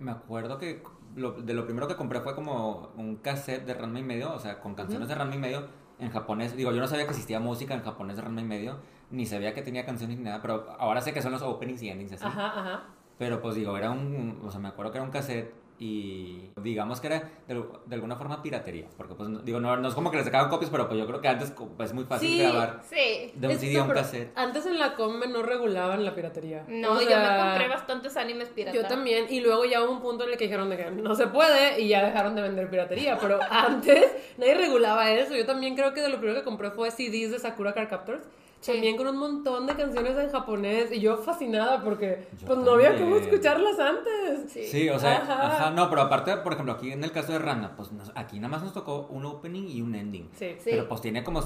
[0.03, 0.83] me acuerdo que
[1.15, 4.39] lo- de lo primero que compré fue como un cassette de Ranma y medio, o
[4.39, 5.67] sea, con canciones de Ranma y medio
[5.99, 6.55] en japonés.
[6.55, 8.77] Digo, yo no sabía que existía música en japonés de Ranma y medio,
[9.11, 11.89] ni sabía que tenía canciones ni nada, pero ahora sé que son los openings y
[11.89, 12.25] endings así.
[12.25, 12.83] Ajá, ajá.
[13.19, 17.01] Pero pues digo, era un, o sea, me acuerdo que era un cassette y digamos
[17.01, 20.17] que era de, de alguna forma piratería, porque pues digo, no, no es como que
[20.17, 22.37] le sacaban copias, pero pues yo creo que antes pues, es muy fácil Sí.
[22.39, 23.31] grabar Sí.
[23.35, 24.31] de un CD a un cassette.
[24.35, 26.63] Antes en la Come no regulaban la piratería.
[26.69, 28.81] No, O yo me compré bastantes animes piratas.
[28.81, 31.15] Yo también, y luego ya hubo un punto en el que dijeron de que no
[31.15, 34.05] se puede y ya dejaron de vender piratería, pero antes
[34.37, 35.35] nadie regulaba eso.
[35.35, 38.25] Yo también creo que de lo primero que compré fue CDs de Sakura Card Captors,
[38.63, 38.71] Sí.
[38.71, 42.71] también con un montón de canciones en japonés y yo fascinada porque Yo pues no
[42.71, 44.51] había cómo escucharlas antes.
[44.51, 44.63] Sí.
[44.65, 45.47] Sí, o sea, Ajá.
[45.47, 45.71] ajá.
[45.71, 48.47] no, pero aparte, por ejemplo, aquí en el caso de Rana, pues nos- aquí nada
[48.49, 50.29] más nos tocó un opening y un ending.
[50.39, 50.55] Sí.
[50.59, 50.69] Sí.
[50.71, 51.41] Pero pues tiene como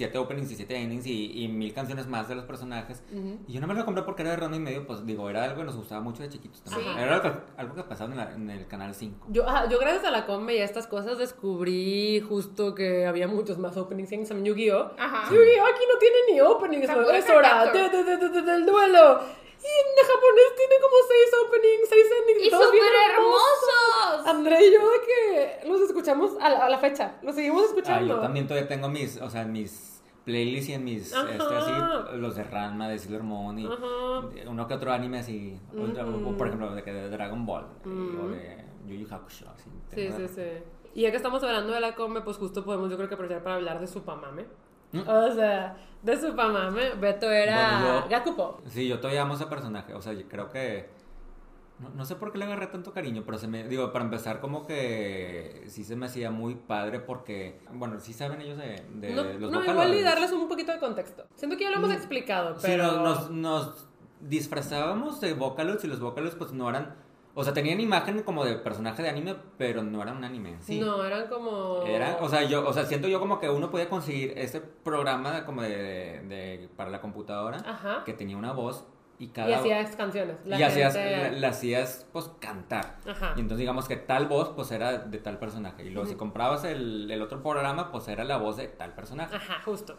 [0.00, 3.02] siete openings y siete endings y, y mil canciones más de los personajes.
[3.46, 5.44] Y yo no me lo compré porque era de Rana y medio, pues digo, era
[5.44, 6.92] algo que nos gustaba mucho de chiquitos también.
[6.94, 7.00] Sí.
[7.00, 9.26] Era algo que, algo que pasaba en, la- en el canal 5.
[9.30, 13.28] Yo, ajá, yo gracias a la Come y a estas cosas descubrí justo que había
[13.28, 14.92] muchos más openings en Yu-Gi-Oh!
[14.98, 15.28] Ajá.
[15.30, 15.66] Yu-Gi-Oh!
[15.66, 18.42] aquí no tiene ni opening, es Sakura es hora Card de- de- de- de- de-
[18.42, 19.20] del duelo.
[19.62, 22.46] Y en japonés tiene como seis openings, seis endings.
[22.46, 24.26] ¡Y súper hermosos!
[24.26, 25.00] André y yo de
[25.62, 28.14] que los escuchamos a la, a la fecha, los seguimos Ah, escuchando.
[28.16, 29.89] yo también todavía tengo mis, o sea, mis
[30.24, 31.72] playlists y en mis, este, así,
[32.16, 33.76] los de Ranma, de Sailor Moon y Ajá.
[34.48, 38.94] uno que otro anime así, o, por ejemplo, de, de Dragon Ball o de Yu
[38.96, 39.70] Yu Hakusho, así.
[39.94, 40.42] Sí, sí, sí.
[40.94, 43.42] Y ya que estamos hablando de la come, pues justo podemos yo creo que aprovechar
[43.42, 44.44] para hablar de Supamame.
[44.92, 45.00] ¿Mm?
[45.08, 48.60] O sea, de Supamame, Beto era Bueno, yo- Gakupo.
[48.66, 50.88] Sí, yo todavía amo ese personaje, o sea, yo creo que...
[51.80, 53.66] No, no sé por qué le agarré tanto cariño, pero se me...
[53.66, 57.60] Digo, para empezar, como que sí se me hacía muy padre porque...
[57.72, 60.78] Bueno, sí saben ellos de, de No, los no igual y darles un poquito de
[60.78, 61.24] contexto.
[61.36, 62.92] Siento que ya lo hemos explicado, Sí, pero...
[63.02, 63.88] nos, nos, nos
[64.20, 66.94] disfrazábamos de Vocaloids y los Vocaloids pues no eran...
[67.32, 70.56] O sea, tenían imagen como de personaje de anime, pero no eran un anime.
[70.60, 70.80] Sí.
[70.80, 71.84] No, eran como...
[71.86, 75.44] Era, o sea, yo, o sea, siento yo como que uno podía conseguir ese programa
[75.46, 78.02] como de, de- de- para la computadora Ajá.
[78.04, 78.84] que tenía una voz
[79.20, 80.36] y cada Y hacías canciones.
[80.44, 82.96] La y hacías, gente- la, la hacías pues cantar.
[83.06, 83.34] Ajá.
[83.36, 85.84] Y entonces digamos que tal voz pues era de tal personaje.
[85.84, 89.36] Y luego si comprabas el, el otro programa pues era la voz de tal personaje.
[89.36, 89.96] Ajá, justo.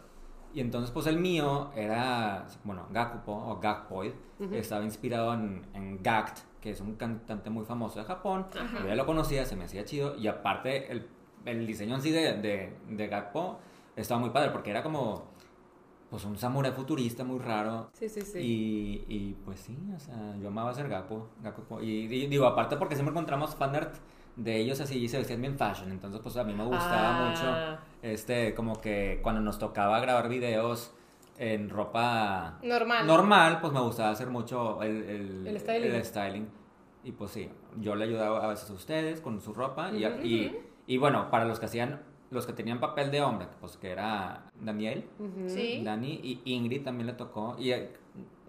[0.52, 4.12] Y entonces pues el mío era, bueno, Gakupo o Gakpoid.
[4.52, 8.46] Estaba inspirado en, en Gakt, que es un cantante muy famoso de Japón.
[8.82, 10.16] Yo ya lo conocía, se me hacía chido.
[10.16, 11.08] Y aparte el,
[11.46, 13.60] el diseño en sí de, de, de Gakpo
[13.94, 15.30] estaba muy padre porque era como
[16.12, 17.88] pues un samurái futurista muy raro.
[17.94, 18.38] Sí, sí, sí.
[18.38, 21.80] Y, y, pues sí, o sea, yo amaba ser Gapo, Gapo.
[21.80, 23.94] Y, y digo, aparte porque siempre encontramos fanart
[24.36, 25.90] de ellos así y se vestían bien fashion.
[25.90, 27.28] Entonces, pues a mí me gustaba Ah.
[27.30, 30.92] mucho, este, como que cuando nos tocaba grabar videos
[31.38, 33.06] en ropa Normal.
[33.06, 35.90] normal, pues me gustaba hacer mucho el, el, El styling.
[35.94, 36.48] el styling.
[37.04, 37.48] Y pues sí,
[37.80, 39.90] yo le ayudaba a veces a ustedes con su ropa.
[39.90, 43.46] y, Ujú, y, y bueno, para los que hacían, los que tenían papel de hombre,
[43.60, 45.04] pues que era Daniel.
[45.46, 45.82] Sí.
[45.84, 47.54] Dani y Ingrid también le tocó.
[47.58, 47.92] Y eh,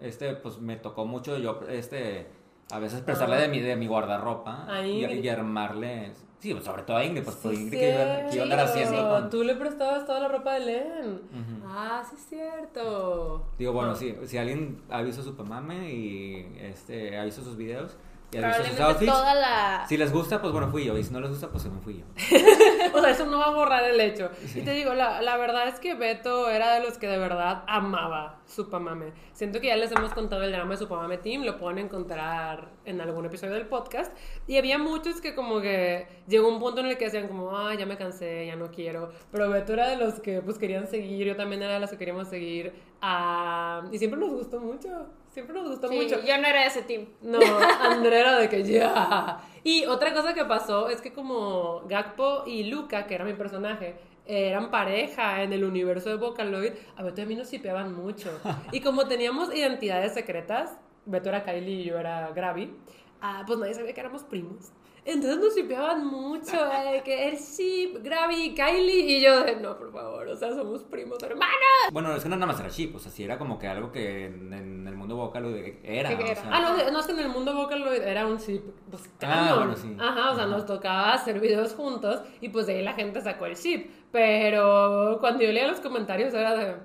[0.00, 2.26] este, pues me tocó mucho yo, este,
[2.72, 3.40] a veces prestarle Ah.
[3.40, 6.12] de mi, de mi guardarropa A y, armarle.
[6.38, 8.44] Sí, pues, sobre todo a Ingrid, pues por Sí, Ingrid que iba, que iba a
[8.44, 9.08] andar haciendo.
[9.10, 11.12] con- Tú le prestabas toda la ropa de Len.
[11.14, 11.66] Ujú.
[11.66, 13.46] Ah, sí es cierto.
[13.58, 13.96] Digo, bueno, Ah.
[13.96, 17.96] si, si alguien ha visto Supermame y este, ha visto sus videos
[18.38, 19.84] Probablemente outfits, toda la...
[19.88, 20.96] si les gusta, pues bueno, fui yo.
[20.96, 22.04] Y si no les gusta, pues no fui yo.
[22.94, 24.30] O sea, eso no va a borrar el hecho.
[24.46, 24.60] Sí.
[24.60, 27.64] Y te digo, la, la verdad es que Beto era de los que de verdad
[27.66, 29.12] amaba Supamame.
[29.32, 33.00] Siento que ya les hemos contado el drama de Supamame Team, lo pueden encontrar en
[33.00, 34.16] algún episodio del podcast.
[34.46, 37.74] Y había muchos que como que llegó un punto en el que decían como, ah,
[37.74, 39.10] ya me cansé, ya no quiero.
[39.32, 41.98] Pero Beto era de los que pues querían seguir, yo también era de los que
[41.98, 42.72] queríamos seguir.
[43.00, 46.22] Ah, y siempre nos gustó mucho, siempre nos gustó Sí, mucho.
[46.24, 47.06] yo no era de ese team.
[47.20, 47.38] No,
[47.80, 49.40] Andrea era de que ya.
[49.62, 53.96] Y otra cosa que pasó es que como Gakpo y Luca, que era mi personaje,
[54.26, 58.30] eran pareja en el universo de Vocaloid, a Beto y a mí nos sipeaban mucho.
[58.72, 62.74] Y como teníamos identidades secretas, Beto era Kylie y yo era Gravi,
[63.20, 64.70] ah, pues nadie sabía que éramos primos.
[65.06, 69.92] Entonces nos sipeaban mucho, eh, que el ship, Gravi, Kylie, y yo de, no, por
[69.92, 71.54] favor, o sea, somos primos hermanos.
[71.92, 73.92] Bueno, es que no nada más era chip, o sea, sí era como que algo
[73.92, 75.44] que en, en el mundo vocal
[75.82, 76.08] era.
[76.08, 76.34] ¿Qué o era?
[76.40, 79.54] sea, Ah, no, no, es que en el mundo Vocaloid era un ship, pues, Ah,
[79.58, 79.94] bueno, sí.
[80.00, 83.44] Ajá, o sea, nos tocaba hacer videos juntos y pues de ahí la gente sacó
[83.46, 83.90] el ship.
[84.10, 86.76] Pero cuando yo leía los comentarios era de...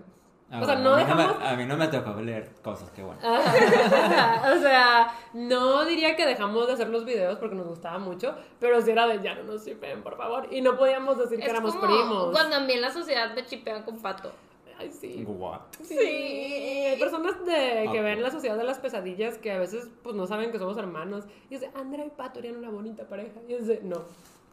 [0.52, 1.40] ah, o sea, bueno, no a, mí no dejamos...
[1.40, 3.20] me, a mí no me tocó leer cosas, qué bueno.
[3.24, 8.36] Ajá, o sea, no diría que dejamos de hacer los videos porque nos gustaba mucho,
[8.60, 10.48] pero sí era de ya no nos shipen, por favor.
[10.52, 12.32] Y no podíamos decir que éramos como primos.
[12.32, 14.32] cuando a mí en la sociedad me chipean con pato.
[14.80, 15.26] Ay, sí.
[15.28, 15.60] What?
[15.84, 19.90] Sí, hay personas de, que Ah, ven la sociedad de las pesadillas que a veces
[20.04, 21.26] pues no saben que somos hermanos.
[21.50, 23.42] Y es de, Andrea y Pato eran una bonita pareja.
[23.50, 23.98] Y es de, no.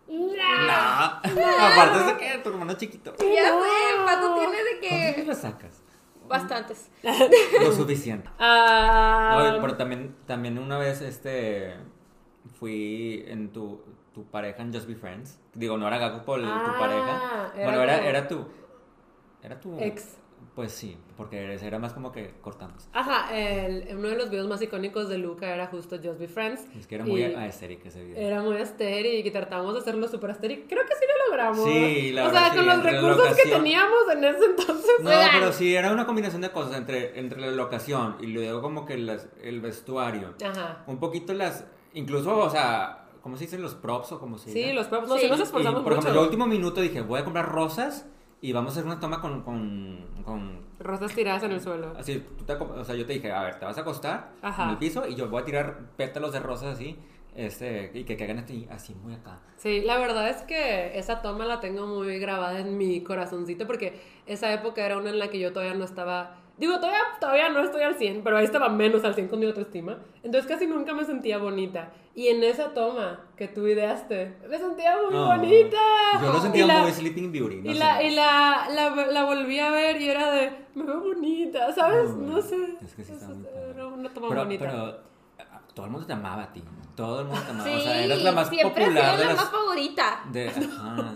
[0.08, 0.32] No.
[1.22, 3.14] Aparte es de que tu hermano chiquito.
[3.18, 3.62] Ya No.
[3.62, 3.70] sé,
[4.04, 5.24] pato tiene de ¿Cuántos que...
[5.24, 5.82] le sacas?
[6.28, 6.90] Bastantes.
[7.60, 8.28] Lo suficiente.
[8.38, 11.74] Ah, No, pero también, también una vez este
[12.58, 13.80] fui en tu,
[14.14, 15.38] tu pareja en Just Be Friends.
[15.54, 17.52] Digo, no era Gaku por tu Ah, pareja.
[17.56, 18.46] era bueno, era, era tu.
[19.42, 19.78] Era tu.
[19.80, 20.16] Ex.
[20.56, 22.88] Pues sí, porque era más como que cortamos.
[22.94, 26.64] Ajá, el- uno de los videos más icónicos de Luca era justo Just Be Friends.
[26.74, 28.16] Es que era muy Y aesthetic ese video.
[28.26, 30.64] Era muy estéril y tratábamos de hacerlo súper estéril.
[30.66, 31.62] Creo que sí lo logramos.
[31.62, 33.58] Sí, la O sea, sí, con los recursos que locación.
[33.62, 34.90] teníamos en ese entonces.
[35.02, 38.86] No, pero sí, era una combinación de cosas entre, entre la locación y luego como
[38.86, 40.34] que las- el vestuario.
[40.42, 40.84] Ajá.
[40.86, 41.66] Un poquito las.
[41.92, 45.06] Incluso, o sea, ¿cómo se dicen los props o cómo se Sí, los props.
[45.06, 45.24] No, Sí.
[45.24, 46.14] sí nos Y, esforzamos por ejemplo, mucho.
[46.14, 48.06] yo al último minuto dije, voy a comprar rosas
[48.40, 49.42] y vamos a hacer una toma con.
[49.42, 51.94] con, con Rosas tiradas en el suelo.
[51.98, 54.64] así, tú te o sea, yo te dije, a ver, te vas a acostar Ajá.
[54.64, 56.98] en el piso y yo voy a tirar pétalos de rosas así,
[57.34, 59.38] este, y que caigan así, así muy acá.
[59.56, 64.00] Sí, la verdad es que esa toma la tengo muy grabada en mi corazoncito porque
[64.26, 67.60] esa época era una en la que yo todavía no estaba Digo, todavía, todavía no
[67.60, 69.98] estoy al 100, pero ahí estaba menos al 100 con mi autoestima.
[70.22, 71.92] Entonces casi nunca me sentía bonita.
[72.14, 75.76] Y en esa toma que tú ideaste, me sentía muy No, bonita.
[76.22, 77.56] Yo lo Y sentía la- muy Sleeping Beauty.
[77.56, 81.00] No y la, y la, la, la volví a ver y era de, me veo
[81.00, 82.08] bonita, ¿sabes?
[82.10, 82.56] No, No sé.
[82.82, 83.28] es que sí está
[83.74, 84.64] Era una toma pero, bonita.
[84.64, 85.00] pero
[85.40, 86.64] ah, todo el mundo te amaba a ti.
[86.96, 87.68] Todo el mundo te amaba.
[87.68, 89.36] Sí, o sea, eras la más siempre popular de la las.
[89.42, 90.20] más favorita.
[90.32, 91.12] De, ajá.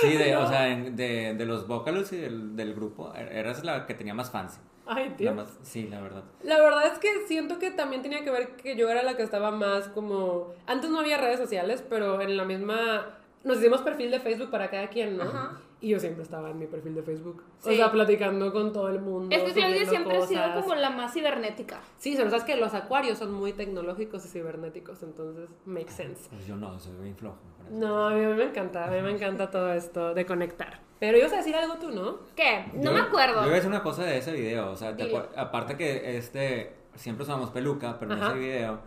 [0.00, 3.84] Sí, de, o sea, de, de los vocals y del, del grupo, er- eras la
[3.86, 4.60] que tenía más fans.
[4.86, 5.34] Ay, La tío.
[5.34, 6.22] más- sí, la verdad.
[6.42, 9.22] La verdad es que siento que también tenía que ver que yo era la que
[9.24, 10.54] estaba más como...
[10.66, 13.18] Antes no había redes sociales, pero en la misma...
[13.44, 15.24] Nos hicimos perfil de Facebook para cada quien, ¿no?
[15.24, 15.60] Ajá.
[15.80, 17.42] Y yo siempre estaba en mi perfil de Facebook.
[17.62, 17.76] O Sí.
[17.76, 19.34] sea, platicando con todo el mundo.
[19.34, 20.62] Es que Claudia siempre ha sido cosas.
[20.62, 21.80] como la más cibernética.
[21.98, 26.28] Sí, pero sabes que los acuarios son muy tecnológicos y cibernéticos, entonces makes sense.
[26.30, 27.36] Pues yo no, soy bien flojo.
[27.70, 30.80] No, a mí me encanta, a mí me encanta todo esto de conectar.
[30.98, 32.20] Pero ibas a decir algo tú, ¿no?
[32.34, 32.64] ¿Qué?
[32.74, 33.34] No Yo- me acuerdo.
[33.34, 34.70] Yo voy a decir una cosa de ese video.
[34.70, 36.74] O sea, te aparte que este.
[36.94, 38.30] Siempre usamos peluca, pero en Ajá.
[38.30, 38.80] ese video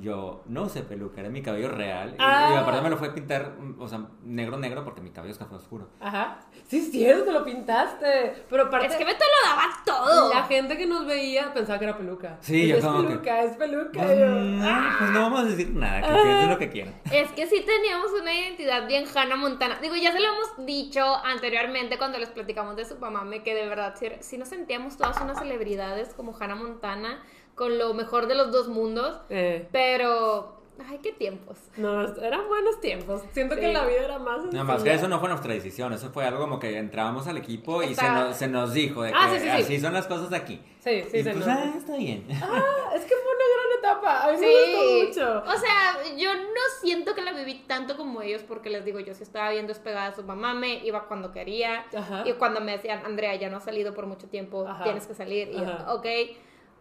[0.00, 2.10] yo no usé peluca, era mi cabello real.
[2.10, 2.50] Y, Ah.
[2.52, 5.32] y aparte me lo fue a pintar, mm, o sea, negro, negro, porque mi cabello
[5.32, 5.88] es café oscuro.
[6.00, 6.38] Ajá.
[6.66, 8.44] Sí, es cierto, lo pintaste.
[8.50, 8.86] Pero aparte...
[8.88, 10.34] Es que Beto lo daba todo.
[10.34, 12.38] La gente que nos veía pensaba que era peluca.
[12.40, 14.02] Sí, Y yo es como que- peluca, es peluca.
[14.02, 16.94] Pues, yo, no, pues no vamos a decir nada, que piensen lo que quieran.
[17.12, 19.78] Es que sí teníamos una identidad bien Hannah Montana.
[19.80, 23.66] Digo, ya se lo hemos dicho anteriormente cuando les platicamos de su mamame, que de
[23.68, 27.22] verdad sí, sí nos sentíamos todas unas celebridades como Hannah Montana,
[27.56, 29.18] con lo mejor de los dos mundos.
[29.30, 31.58] Eh, Pero, ay, qué tiempos.
[31.78, 33.22] no, eran buenos tiempos.
[33.32, 33.62] Siento Sí.
[33.62, 36.24] que la vida era más Nada más que eso no fue nuestra decisión, eso fue
[36.26, 39.30] algo como que entrábamos al equipo y se nos, se nos dijo de que Ah,
[39.32, 39.48] sí, sí.
[39.48, 40.60] así son las cosas aquí.
[40.80, 42.24] Sí, sí, y se pues, ah, está bien.
[42.30, 44.24] Ah, es que fue una gran etapa.
[44.28, 44.44] A mí Sí.
[44.44, 45.50] me gustó mucho.
[45.50, 49.12] O sea, yo no siento que la viví tanto como ellos, porque les digo, yo
[49.14, 51.84] sí estaba bien despegada de su mamá, me iba cuando quería.
[51.96, 52.22] Ajá.
[52.24, 54.84] Y cuando me decían, Andrea, ya no has salido por mucho tiempo, Ajá.
[54.84, 55.48] tienes que salir.
[55.48, 56.06] Y yo, ok.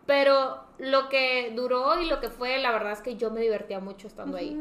[0.06, 3.80] Pero lo que duró y lo que fue, la verdad es que yo me divertía
[3.80, 4.60] mucho estando ahí.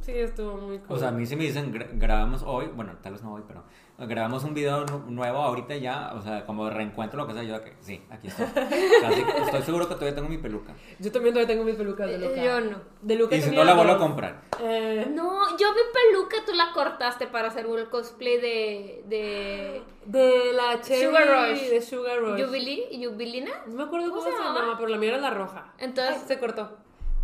[0.00, 0.96] Sí, estuvo muy cool.
[0.96, 3.42] O sea, a mí sí me dicen, gra- grabamos hoy, bueno, tal vez no hoy,
[3.46, 3.64] pero
[4.06, 7.62] grabamos un video nu- nuevo ahorita ya, o sea, como reencuentro, lo que sea, yo
[7.64, 8.46] que sí, aquí estoy.
[9.02, 10.72] Casi- estoy seguro que todavía tengo mi peluca.
[11.00, 12.42] Yo también todavía tengo mis pelucas de Eh, Luca.
[12.44, 12.78] yo no.
[13.02, 14.42] De Luca Y si no la vuelvo a comprar.
[14.60, 19.02] Eh, No, yo vi peluca, tú la cortaste para hacer un cosplay de.
[19.06, 19.82] de.
[20.06, 21.04] de la Cherry.
[21.06, 21.68] Sugar Rush.
[21.70, 22.44] De Sugar Rush.
[22.44, 23.50] Jubilee, Jubilina.
[23.66, 24.76] No me acuerdo cómo, ¿Cómo se llamaba, llamaba?
[24.78, 25.72] pero la mía era la roja.
[25.78, 26.70] Entonces- Ay, se cortó.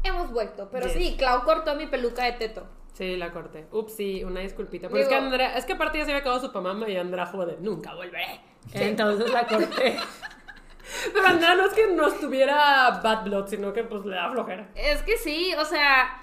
[0.02, 0.94] Hemos vuelto, pero Yes.
[0.96, 2.66] sí, Clau cortó mi peluca de teto.
[2.94, 3.66] Sí, la corté.
[3.72, 4.88] Ups, sí, una disculpita.
[4.88, 6.96] Pero Digo- es que Andrea, es que aparte ya se había acabado su mamá y
[6.96, 8.40] Andrea fue de nunca volveré.
[8.72, 9.96] Entonces la corté.
[11.12, 14.68] Pero Andrea no es que no estuviera bad blood, sino que pues le da flojera.
[14.74, 16.22] Es que sí, o sea.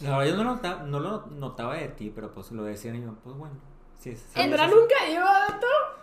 [0.00, 2.94] La verdad, yo no lo, notaba, no lo notaba de ti, pero pues lo decían
[2.96, 3.56] y yo, pues bueno.
[3.98, 5.97] Sí, sí, Andrea nunca iba a todo.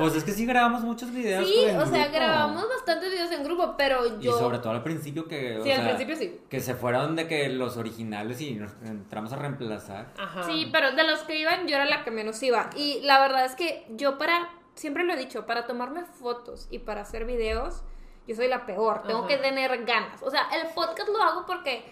[0.00, 1.46] Pues es que sí grabamos muchos videos.
[1.46, 2.16] Sí, en o sea, grupo.
[2.16, 4.38] grabamos bastantes videos en grupo, pero Y yo.
[4.38, 5.58] sobre todo al principio que.
[5.58, 6.40] o Sí, al sea, principio sí.
[6.48, 10.12] Que se fueron de que los originales y nos entramos a reemplazar.
[10.18, 10.42] Ajá.
[10.44, 12.70] Sí, pero de los que iban, yo era la que menos iba.
[12.76, 14.50] Y la verdad es que yo para.
[14.74, 17.82] Siempre lo he dicho, para tomarme fotos y para hacer videos,
[18.26, 19.02] yo soy la peor.
[19.02, 19.28] Tengo Ajá.
[19.28, 20.22] que tener ganas.
[20.22, 21.84] O sea, el podcast lo hago porque,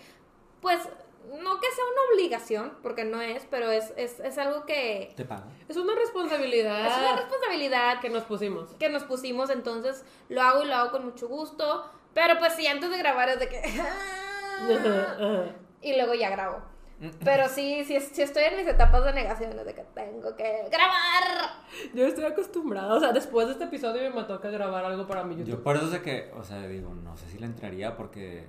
[0.63, 0.79] pues,
[1.27, 5.13] no que sea una obligación, porque no es, pero es, es, es algo que.
[5.17, 5.45] Te pago.
[5.69, 8.71] Es una responsabilidad Es una responsabilidad que nos pusimos.
[8.75, 11.91] que nos pusimos, entonces lo hago y lo hago con mucho gusto.
[12.15, 13.59] Pero pues sí, antes de grabar es de que...
[14.59, 15.45] Ajá.
[15.83, 16.63] y luego ya grabo.
[17.25, 21.63] Pero sí, sí, sí estoy en mis etapas de negación, de que tengo que grabar.
[21.95, 22.93] Yo estoy acostumbrada.
[22.93, 25.49] O sea, después de este episodio me toca grabar algo para mi YouTube.
[25.49, 28.49] Yo por eso sé que, o sea, digo, no sé si le entraría porque,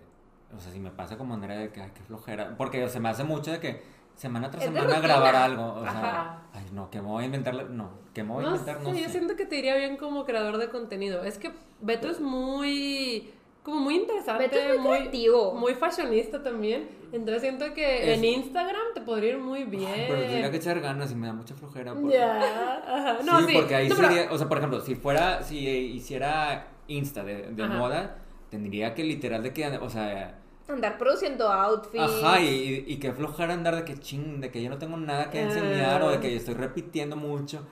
[0.55, 3.09] o sea, si me pasa como Andrea de que, ay, qué flojera, porque se me
[3.09, 3.81] hace mucho de que
[4.15, 7.53] semana tras Es semana grabar algo, o sea, ay, no, que me voy a inventar,
[7.69, 9.01] no, que me voy a No inventar, no sé.
[9.03, 11.23] yo siento que te iría bien como creador de contenido.
[11.23, 13.31] Es que Beto es muy,
[13.63, 15.53] como muy interesante, Beto es muy creativo.
[15.53, 16.89] muy fashionista también.
[17.13, 19.89] Entonces siento que Es- en Instagram te podría ir muy bien.
[19.91, 21.93] Ay, pero tendría que echar ganas y me da mucha flojera.
[21.93, 23.17] porque- Ya, ajá.
[23.23, 25.57] No, sí, sí, porque ahí No, pero- sería, o sea, por ejemplo, si fuera, si
[25.67, 28.17] hiciera Insta de, moda,
[28.49, 32.03] tendría que literal de que, o sea, Andar produciendo outfits.
[32.03, 35.31] Ajá, y, y que flojera andar de que ching, de que yo no tengo nada
[35.31, 37.65] que enseñar o de que estoy repitiendo mucho.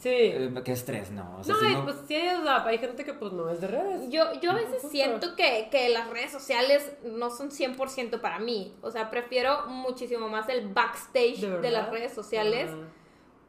[0.00, 0.10] Sí.
[0.10, 1.38] Eh, qué estrés, no.
[1.38, 4.10] O sea, no, pues sí, o sea, hay gente que pues no es de redes.
[4.10, 8.74] Yo, yo a veces siento que, que las redes sociales no son 100% para mí.
[8.80, 12.70] O sea, prefiero muchísimo más el backstage ¿De las redes sociales.
[12.72, 12.86] Ah.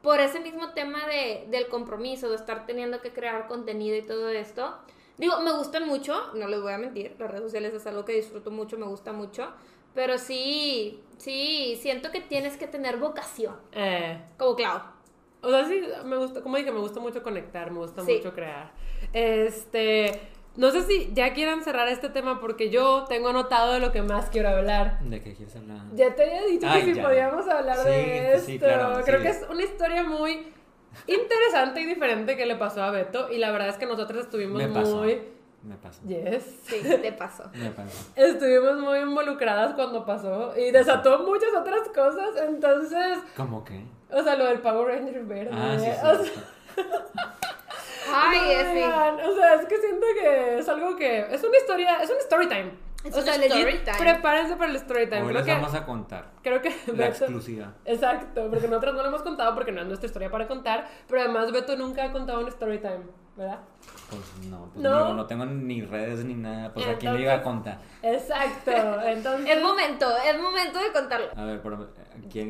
[0.01, 4.29] por ese mismo tema de, del compromiso, de estar teniendo que crear contenido y todo
[4.29, 4.75] esto.
[5.19, 8.13] Digo, me gustan mucho, no les voy a mentir, las redes sociales es algo que
[8.13, 9.51] disfruto mucho, me gusta mucho,
[9.93, 14.79] pero sí, sí, siento que tienes que tener vocación, Eh, como Clau.
[15.41, 18.15] O sea, sí, me gusta, como dije, me gusta mucho conectar, me gusta Sí.
[18.17, 18.71] mucho crear.
[19.13, 20.19] Este,
[20.55, 24.01] no sé si ya quieran cerrar este tema porque yo tengo anotado de lo que
[24.01, 24.99] más quiero hablar.
[25.01, 25.81] ¿De qué quieres hablar?
[25.95, 27.03] Ya te había dicho Ay, que si ya.
[27.03, 28.45] podíamos hablar Sí, de esto.
[28.47, 29.23] sí, claro, Creo sí.
[29.23, 30.53] que es una historia muy
[31.07, 34.57] interesante y diferente que le pasó a Beto y la verdad es que nosotros estuvimos
[34.57, 34.97] Me pasó.
[34.97, 35.21] muy...
[35.61, 36.01] Me pasó.
[36.07, 36.43] Yes.
[36.65, 37.43] Sí, te pasó.
[37.53, 38.09] Me pasó.
[38.15, 43.83] Estuvimos muy involucradas cuando pasó y desató muchas otras cosas, entonces, ¿Cómo que?
[44.09, 45.51] o sea, lo del Power Ranger verde.
[45.53, 46.31] Ah, sí, o sí.
[46.31, 46.85] sea,
[48.13, 48.39] Ay,
[48.79, 52.09] no, es O sea, es que siento que es algo que es una historia, es
[52.09, 52.71] un story time.
[53.03, 53.97] Es o sea, story legit, time.
[53.97, 55.21] prepárense para el story time.
[55.21, 57.73] Hoy Creo les que, vamos a contar creo que la Beto- exclusiva.
[57.85, 61.21] Exacto, porque nosotros no lo hemos contado porque no es nuestra historia para contar, pero
[61.21, 62.99] además Beto nunca ha contado un story time,
[63.37, 63.59] ¿verdad?
[64.09, 64.97] Pues no, pues No.
[65.03, 66.73] digo, no tengo ni redes ni nada.
[66.73, 67.79] Pues a quién le Entonces- iba a contar.
[68.03, 68.71] Exacto,
[69.05, 69.49] entonces...
[69.57, 71.27] Es momento, es momento de contarlo.
[71.37, 72.49] A ver, pero ¿a ¿quién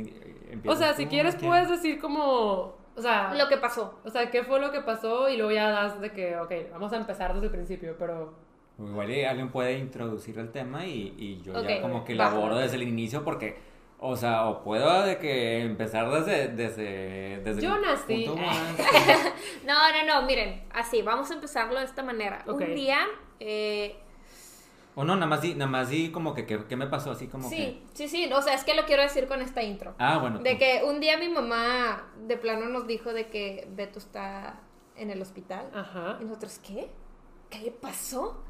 [0.49, 1.47] O empiezas sea, si quieres ¿Quién?
[1.51, 3.99] puedes decir como, o sea, Lo que pasó.
[4.03, 6.91] o sea, qué fue lo que pasó y luego ya das de que, ok, vamos
[6.91, 8.48] a empezar desde el principio, pero...
[8.79, 12.27] Igual y alguien puede introducir el tema y, y yo ya como que va.
[12.27, 13.57] elaboro desde el inicio porque,
[13.99, 18.25] o sea, o puedo de que empezar desde, desde, desde Yo nací.
[18.25, 18.57] punto más-
[19.65, 22.43] No, no, no, miren, así, vamos a empezarlo de esta manera.
[22.47, 22.99] Un día,
[23.41, 23.97] eh,
[24.95, 27.11] O no, nada más di, nada más di como que, que- ¿qué me pasó?
[27.11, 29.93] Así como sí, sí, sí, o sea, es que lo quiero decir con esta intro.
[29.97, 30.39] Ah, bueno.
[30.39, 30.59] De tú.
[30.59, 34.59] que un día mi mamá de plano nos dijo de que Beto está
[34.95, 35.69] en el hospital.
[35.73, 36.17] Ajá.
[36.21, 36.89] Y nosotros, ¿qué?
[37.49, 38.43] ¿Qué le pasó?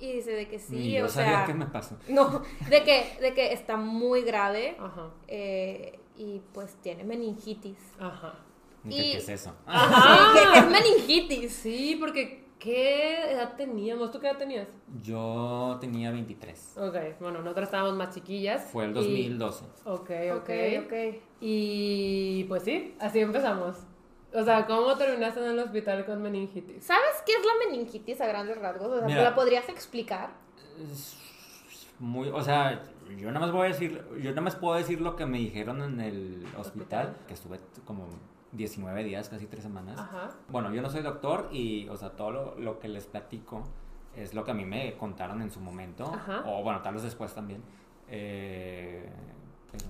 [0.00, 1.44] Y dice de que sí, Ni yo o sabía sea...
[1.46, 1.96] qué me pasó.
[2.08, 5.10] No, de que, de que está muy grave Ajá.
[5.28, 7.76] eh, y pues tiene meningitis.
[7.98, 8.34] Ajá.
[8.84, 9.54] Y- ¿Qué es eso?
[9.66, 11.52] Sí, que es meningitis.
[11.52, 14.10] Sí, porque ¿qué edad teníamos?
[14.10, 14.68] ¿Tú qué edad tenías?
[15.02, 16.78] Yo tenía 23.
[16.78, 18.64] Ok, bueno, nosotros estábamos más chiquillas.
[18.72, 19.64] Fue el y- 2012.
[19.84, 20.36] Ok, ok.
[20.36, 20.50] Ok,
[20.86, 20.92] ok.
[21.42, 23.76] Y pues sí, así empezamos.
[24.32, 26.84] O sea, ¿cómo terminaste en el hospital con meningitis?
[26.84, 28.86] ¿Sabes qué es la meningitis a grandes rasgos?
[28.88, 29.22] O sea, Mira.
[29.22, 30.30] ¿la podrías explicar?
[31.98, 32.82] Muy, o sea,
[33.18, 35.82] yo nada más voy a decir, yo nada más puedo decir lo que me dijeron
[35.82, 37.16] en el hospital, Hospital.
[37.26, 38.06] que estuve como
[38.52, 39.98] 19 días, casi 3 semanas.
[40.00, 40.30] Ajá.
[40.48, 43.64] Bueno, yo no soy doctor y, o sea, todo lo, lo que les platico
[44.16, 46.42] es lo que a mí me contaron en su momento, Ajá.
[46.46, 47.62] o bueno, tal vez después también.
[48.08, 49.08] Eh,
[49.70, 49.84] pero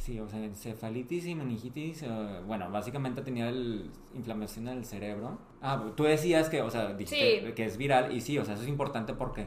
[0.00, 5.38] sí, o sea, encefalitis y meningitis, eh, bueno, básicamente tenía el, inflamación en el cerebro.
[5.60, 7.52] Ah, tú decías que, o sea, dijiste Sí.
[7.52, 9.46] que es viral y sí, o sea, eso es importante porque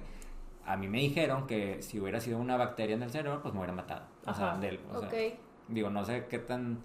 [0.65, 3.59] a mí me dijeron que si hubiera sido una bacteria en el cerebro, pues me
[3.61, 4.05] hubiera matado.
[4.27, 5.13] O sea, del- o sea, ok.
[5.69, 6.79] digo, no sé qué tan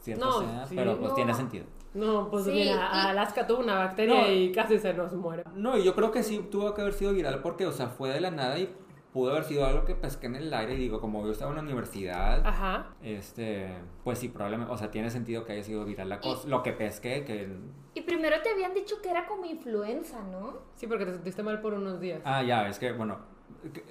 [0.00, 1.14] cierto No, sea, sí, pero pues no.
[1.14, 1.66] tiene sentido.
[1.92, 4.32] No, pues Sí, mira, y- Alaska tuvo una bacteria No.
[4.32, 5.44] y casi se nos muere.
[5.54, 8.08] No, y yo creo que sí tuvo que haber sido viral porque, o sea, fue
[8.10, 8.72] de la nada y
[9.12, 11.56] pudo haber sido algo que pesqué en el aire y digo, como yo estaba en
[11.56, 12.86] la universidad, Ajá.
[13.02, 16.62] este, pues sí, probablemente, o sea, tiene sentido que haya sido viral la cosa, lo
[16.62, 17.48] que pesqué, que...
[17.94, 20.58] Y primero te habían dicho que era como influenza, ¿no?
[20.76, 22.20] Sí, porque te sentiste mal por unos días.
[22.24, 23.18] Ah, ya, es que, bueno,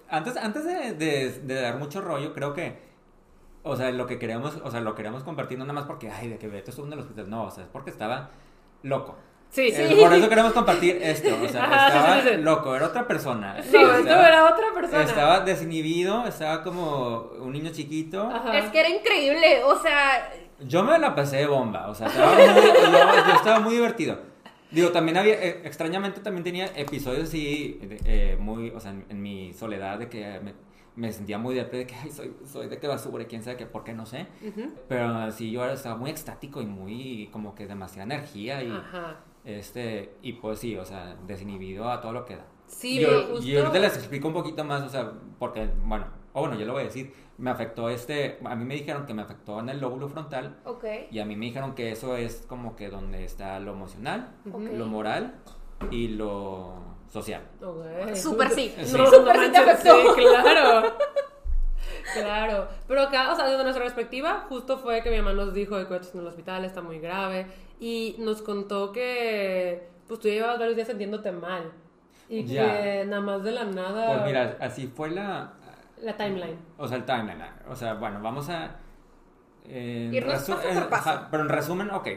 [0.08, 2.80] antes, antes de, de- de dar mucho rollo, creo que,
[3.64, 6.30] o sea, lo que queremos, o sea, lo queremos compartir no nada más porque, ay,
[6.30, 8.30] de que Beto estuvo en el hospital, no, o sea, es porque estaba
[8.84, 9.18] loco.
[9.52, 12.42] Sí, Eh, por eso queremos compartir esto, o sea, Ajá, sí, estaba sí, sí.
[12.44, 13.54] loco, era otra persona.
[13.54, 15.04] No, Estaba- esto era otra persona.
[15.04, 18.30] Estaba desinhibido, estaba como un niño chiquito.
[18.30, 18.58] Ajá.
[18.60, 22.34] Es que era increíble, o sea, Yo me la pasé de bomba, o sea, estaba
[22.36, 24.20] muy, yo, yo estaba muy divertido.
[24.72, 29.20] Digo, también había, eh, extrañamente también tenía episodios así, eh, muy, o sea, en, en
[29.20, 30.54] mi soledad de que me,
[30.96, 33.58] me sentía muy depre de que, ay, soy, soy de que basura, y quién sabe
[33.58, 34.28] qué, por qué, no sé.
[34.48, 34.74] Ujú.
[34.88, 39.16] Pero sí, yo estaba muy extático y muy, como que demasiada energía y, Ajá.
[39.46, 42.46] Este, y pues sí, o sea, desinhibido a todo lo que da.
[42.68, 43.46] Sí, y, pero ahor- justo...
[43.48, 46.74] y ahorita les explico un poquito más, o sea, porque, bueno, o bueno, yo lo
[46.74, 49.80] voy a decir, me afectó este, a mí me dijeron que me afectó en el
[49.80, 50.86] lóbulo frontal ok.
[51.10, 54.86] y a mí me dijeron que eso es como que donde está lo emocional, lo
[54.86, 55.36] moral
[55.90, 56.74] y lo
[57.08, 57.42] social.
[57.64, 58.14] Ok.
[58.16, 58.74] Súper sí.
[58.84, 58.96] Sí.
[58.96, 59.96] No, Súper no sí te afectó.
[60.16, 60.94] sí, claro.
[62.14, 65.78] Claro, pero acá, o sea, desde nuestra perspectiva, justo fue que mi mamá nos dijo
[65.78, 67.46] de que estás en el hospital, está muy grave,
[67.80, 71.72] y nos contó que, pues tú llevabas varios días sintiéndote mal,
[72.28, 74.08] y que nada más de la nada...
[74.14, 75.54] Pues mira, así fue la,
[76.02, 76.58] La timeline.
[76.78, 77.42] o sea, el timeline.
[77.70, 78.76] O sea, bueno, vamos a...
[79.66, 81.10] eh, en Irnos resu- paso por en- paso.
[81.10, 82.08] ajá, pero en resumen, ok.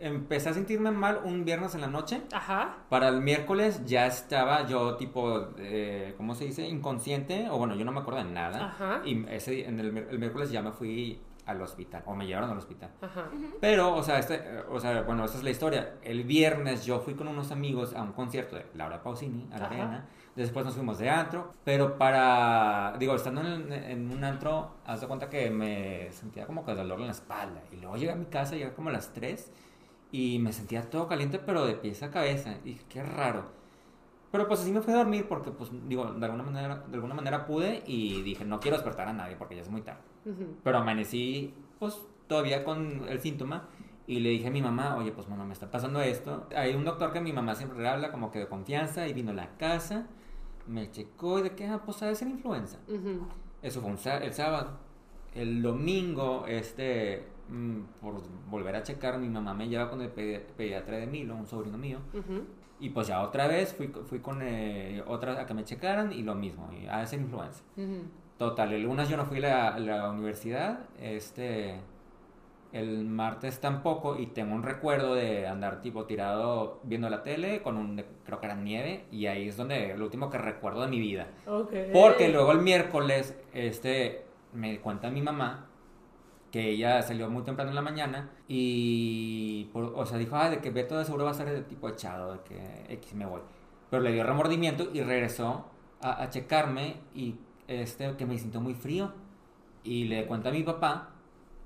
[0.00, 2.20] Empecé a sentirme mal un viernes en la noche.
[2.32, 2.78] Ajá.
[2.90, 6.66] Para el miércoles ya estaba yo tipo, eh, ¿cómo se dice?
[6.66, 8.66] Inconsciente, o bueno, yo no me acuerdo de nada.
[8.66, 9.00] Ajá.
[9.04, 12.58] Y ese, día- en el miércoles ya me fui al hospital, o me llevaron al
[12.58, 12.90] hospital.
[13.02, 13.28] Ajá.
[13.60, 14.40] Pero, o sea, este,
[14.70, 15.94] o sea, bueno, esa es la historia.
[16.02, 19.66] El viernes yo fui con unos amigos a un concierto de Laura Pausini, a la
[19.66, 19.74] Ajá.
[19.74, 20.08] arena.
[20.36, 21.52] Después nos fuimos de antro.
[21.64, 26.64] Pero para, digo, estando en, en un antro, haz de cuenta que me sentía como
[26.64, 27.62] que dolor en la espalda.
[27.72, 29.52] Y luego llegué a mi casa, llegué como a las 3.
[30.12, 32.52] y me sentía todo caliente, pero de pies a cabeza.
[32.64, 33.63] Y dije, qué raro.
[34.34, 37.14] Pero pues así me fui a dormir porque, pues, digo, de alguna manera, de alguna
[37.14, 40.00] manera pude y dije, no quiero despertar a nadie porque ya es muy tarde.
[40.64, 43.68] Pero amanecí, pues, todavía con el síntoma
[44.08, 46.48] y le dije a mi mamá, oye, pues, mamá, me está pasando esto.
[46.56, 49.30] Hay un doctor que mi mamá siempre le habla como que de confianza y vino
[49.30, 50.08] a la casa,
[50.66, 52.80] me checó y de que, ah, pues, sabes ser influenza.
[53.62, 54.78] Eso fue un el sábado.
[55.32, 58.20] El domingo, este, mm, por
[58.50, 61.78] volver a checar, mi mamá me lleva con el pedi- pediatra de Milo, un sobrino
[61.78, 61.98] mío.
[62.80, 66.22] Y pues ya otra vez fui, fui con eh, otra a que me checaran y
[66.22, 67.62] lo mismo, y a ser influenza.
[67.76, 68.02] Ujú.
[68.36, 71.80] Total, el lunes yo no fui a la, la universidad, este,
[72.72, 77.76] el martes tampoco, y tengo un recuerdo de andar tipo tirado viendo la tele con
[77.76, 80.98] un, creo que era nieve, y ahí es donde, lo último que recuerdo de mi
[80.98, 81.28] vida.
[81.46, 81.72] Ok.
[81.92, 85.68] Porque luego el miércoles, este, me cuenta mi mamá
[86.54, 90.58] que ella salió muy temprano en la mañana y, por- o sea, dijo, ah, de
[90.60, 93.40] que Beto de seguro va a estar de tipo echado, de que X me voy.
[93.90, 95.64] Pero le dio remordimiento y regresó
[96.00, 97.34] a, a checarme y,
[97.66, 99.10] este, que me sintió muy frío.
[99.82, 101.10] Y le cuenta a mi papá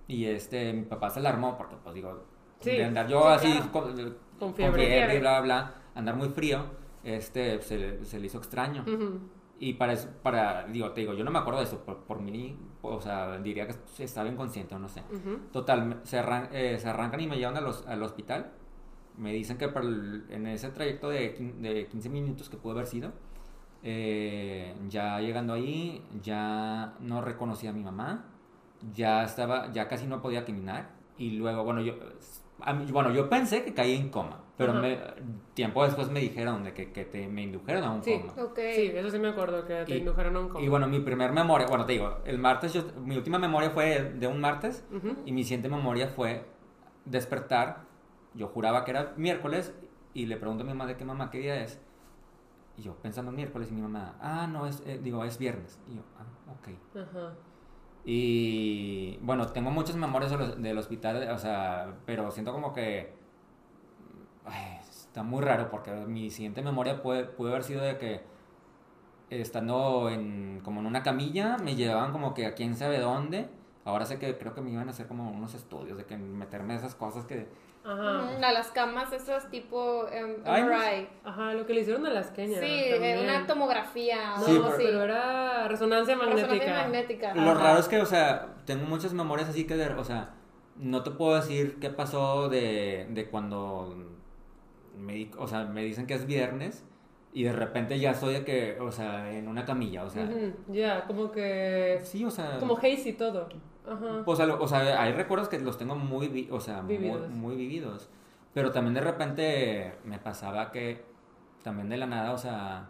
[0.07, 2.25] y, este, mi papá se alarmó porque, pues, digo,
[2.61, 3.73] Sí, de andar yo sí, así claro.
[3.73, 4.87] con, Con con fiebre.
[4.87, 6.65] fiebre y bla, bla, bla, andar muy frío,
[7.05, 8.83] este, se, le- se le hizo extraño.
[8.83, 9.21] Ujú.
[9.61, 12.21] Y para eso, para, digo, te digo, yo no me acuerdo de eso, por, por
[12.21, 15.03] mí, o sea, diría que estaba inconsciente o no sé.
[15.53, 18.53] Total, se, arran- eh, se arrancan y me llevan a los- al hospital.
[19.17, 21.31] Me dicen que el- en ese trayecto de,
[21.61, 23.13] de 15 minutos que pudo haber sido,
[23.83, 28.27] eh, ya llegando ahí, ya no reconocía a mi mamá,
[28.95, 30.91] ya estaba, ya casi no podía caminar.
[31.17, 31.95] Y luego, bueno, yo,
[32.75, 34.99] mí- bueno, yo pensé que caí en coma, pero me-
[35.55, 38.19] tiempo después me dijeron de que, que te, me indujeron a un Sí.
[38.19, 38.43] coma.
[38.43, 38.59] Ok.
[38.75, 40.61] Sí, eso sí me acuerdo, que te Y- indujeron a un coma.
[40.65, 44.13] Y bueno, mi primer memoria, bueno, te digo, el martes, yo, mi última memoria fue
[44.15, 45.17] de un martes Ujú.
[45.25, 46.45] y mi siguiente memoria fue
[47.05, 47.87] despertar.
[48.35, 49.75] Yo juraba que era miércoles
[50.15, 51.81] y le pregunto a mi mamá de qué mamá, qué día es.
[52.77, 55.81] Y yo pensando en miércoles y mi mamá, ah, no, es, eh, digo, es viernes.
[55.89, 56.69] Y yo, ah, ok.
[57.01, 57.33] Ajá.
[58.11, 60.33] Y bueno, tengo muchas memorias
[60.63, 63.13] del hospital, o sea, pero siento como que
[64.47, 68.23] ay, está muy raro porque mi siguiente memoria puede, pudo haber sido de que
[69.29, 73.51] estando en, como en una camilla, me llevaban como que a quién sabe dónde.
[73.85, 76.77] Ahora sé que creo que me iban a hacer como unos estudios de que meterme
[76.77, 77.47] esas cosas que...
[77.85, 78.37] Ajá.
[78.47, 81.09] A las camas esas tipo MRI.
[81.25, 82.61] Ajá, lo que le hicieron a las queñas.
[82.61, 86.49] Sí, eh, una tomografía No, Sí, pero- era resonancia magnética.
[86.49, 87.35] Resonancia magnética.
[87.35, 87.63] Lo Ajá.
[87.63, 90.35] raro es que, o sea, tengo muchas memorias así que, de- o sea,
[90.77, 93.95] no te puedo decir qué pasó de, de cuando
[94.97, 96.85] me, di- o sea, me dicen que es viernes
[97.33, 100.29] y de repente ya estoy de que, o sea, en una camilla, o sea,
[100.69, 102.01] Ya, como que.
[102.03, 103.49] sí, o sea, Como hazy todo.
[103.91, 104.23] Ajá.
[104.25, 106.97] o sea, lo- o sea, hay recuerdos que los tengo muy, vi- o sea, muy-
[106.99, 107.29] Vividos.
[107.31, 108.09] Muy, vividos,
[108.55, 111.05] pero también de repente me pasaba que
[111.63, 112.89] también de la nada, o sea,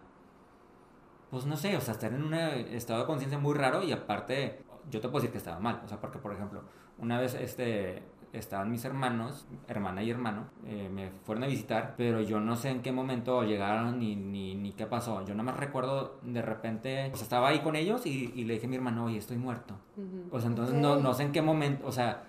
[1.31, 4.63] pues no sé, o sea, estar en un estado de conciencia muy raro y aparte,
[4.91, 6.63] yo te puedo decir que estaba mal, o sea, porque por ejemplo,
[6.99, 12.21] una vez este estaban mis hermanos, hermana y hermano, eh, me fueron a visitar, pero
[12.21, 15.25] yo no sé en qué momento llegaron ni, ni, ni qué pasó.
[15.25, 18.55] Yo no me recuerdo de repente, o sea, estaba ahí con ellos y, y le
[18.55, 19.75] dije a mi hermano, oye, estoy muerto.
[19.97, 20.29] Ujú.
[20.31, 22.25] O sea, entonces no, no sé en qué momento, o sea,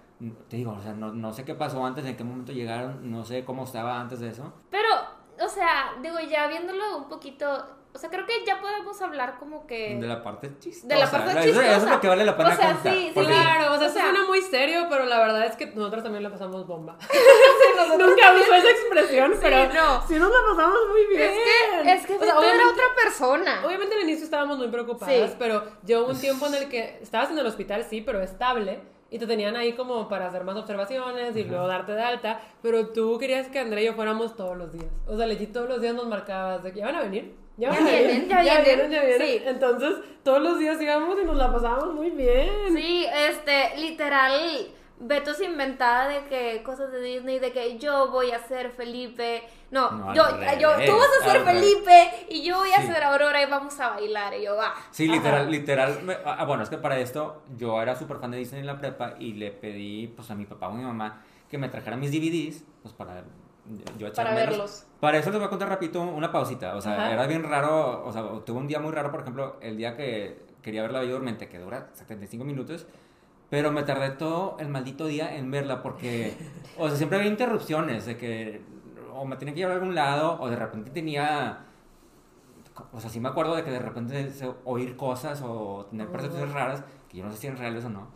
[0.49, 3.23] te digo, o sea, no, no sé qué pasó antes, en qué momento llegaron, no
[3.23, 4.53] sé cómo estaba antes de eso.
[4.69, 4.87] Pero,
[5.43, 7.47] o sea, digo, ya viéndolo un poquito,
[7.93, 9.95] o sea, creo que ya podemos hablar como que...
[9.99, 10.87] De la parte chistosa.
[10.93, 11.75] De la parte chistosa.
[11.75, 12.93] Eso es lo que vale la pena O sea, contar.
[12.93, 15.55] sí, sí, Claro, o sea, O eso sea- suena muy serio, pero la verdad es
[15.55, 16.97] que nosotros también la pasamos bomba.
[17.97, 20.07] Nunca uso esa expresión, pero no.
[20.07, 21.21] sí nos la pasamos muy bien.
[21.31, 23.61] Es que, es que O sea, era otra persona.
[23.65, 25.35] Obviamente al inicio estábamos muy preocupadas, Sí.
[25.39, 28.81] pero llegó un tiempo en el que estabas en el hospital, sí, pero estable,
[29.11, 32.89] y te tenían ahí como para hacer más observaciones y luego darte de alta, pero
[32.89, 34.91] tú querías que Andrea y yo fuéramos todos los días.
[35.07, 37.33] O sea, legit todos los días nos marcabas de que ya van a venir.
[37.57, 38.63] Ya, Ya vienen, ya vienen".
[38.63, 39.27] vienen, ya vienen.
[39.27, 39.41] Sí.
[39.45, 42.49] Entonces, todos los días íbamos y nos la pasábamos muy bien.
[42.73, 44.67] Sí, este, literal,
[44.99, 49.43] Beto se inventaba de que cosas de Disney, de que yo voy a ser Felipe.
[49.71, 50.23] No, yo,
[50.59, 51.43] yo, tú vas a ser.
[51.43, 52.87] Felipe y yo voy a Sí.
[52.87, 54.33] ser Aurora y vamos a bailar.
[54.33, 54.73] Y yo, va.
[54.91, 55.49] Sí, literal, Ajá.
[55.51, 55.99] literal.
[56.03, 58.79] me- ah, bueno, es que para esto yo era súper fan de Disney en la
[58.79, 61.97] prepa y le pedí pues a mi papá o a mi mamá que me trajera
[61.97, 63.23] mis DVDs, pues para
[63.97, 64.85] yo Para verlos.
[64.99, 66.75] Para eso les voy a contar rapidito una pausita.
[66.75, 67.11] O sea, Ajá.
[67.13, 70.39] era bien raro, o sea, tuve un día muy raro, por ejemplo, el día que
[70.63, 72.87] quería ver La Bella Durmiente, que dura 75 minutos,
[73.51, 76.33] pero me tardé todo el maldito día en verla porque,
[76.77, 78.61] o sea, siempre había interrupciones de que
[79.19, 81.65] o me tenía que llevar a algún lado o de repente tenía...
[82.93, 84.31] O sea, sí me acuerdo de que de repente
[84.63, 88.07] oír cosas o tener percepciones raras, que yo no sé si eran reales o no.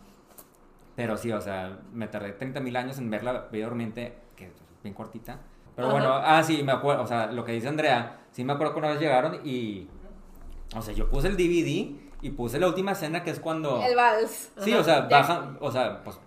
[0.96, 4.52] Pero sí, o sea, me tardé 30 mil años en verla Bella Durmiente, que
[4.82, 5.40] bien cortita.
[5.76, 8.72] Pero bueno, ah, sí, me acuerdo, o sea, lo que dice Andrea, sí me acuerdo
[8.72, 9.88] que una vez llegaron y,
[10.74, 13.82] o sea, yo puse el DVD y puse la última escena que es cuando...
[13.82, 14.52] El vals.
[14.58, 16.18] Sí, o sea, bajan, o sea, pues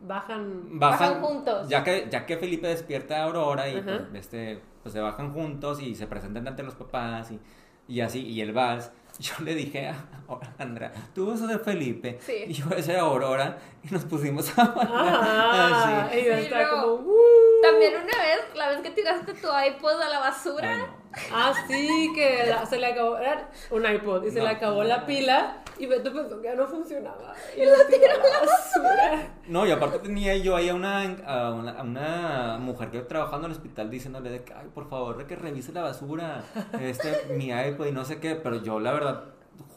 [0.00, 0.78] Bajan.
[0.78, 1.68] Bajan juntos.
[1.68, 5.80] Ya que, ya que Felipe despierta a Aurora y pues, este, pues se bajan juntos
[5.82, 7.40] y se presentan ante los papás y,
[7.86, 8.90] y así, y el vals.
[9.18, 9.94] Yo le dije a
[10.32, 12.44] a Andrea, tú vas a ser Felipe Sí.
[12.46, 14.88] y yo voy a ser Aurora y nos pusimos a bailar
[15.20, 16.18] Ah, así.
[16.20, 17.14] y yo estaba como, "Uh".
[17.60, 20.70] También una vez, la vez que tiraste tu iPod a la basura.
[20.72, 21.36] Ay, no.
[21.36, 24.44] Ah, sí, que la- se le acabó, era un iPod y se No.
[24.44, 27.34] le acabó la pila y Beto pensó que ya no funcionaba.
[27.56, 29.34] Y lo tiró a la basura.
[29.48, 33.46] No, y aparte tenía yo ahí a una, a una, a una mujer que trabajando
[33.46, 36.44] en el hospital diciéndole de que, ay, por favor, de que revise la basura,
[36.78, 39.24] este, mi iPod y no sé qué, pero yo la verdad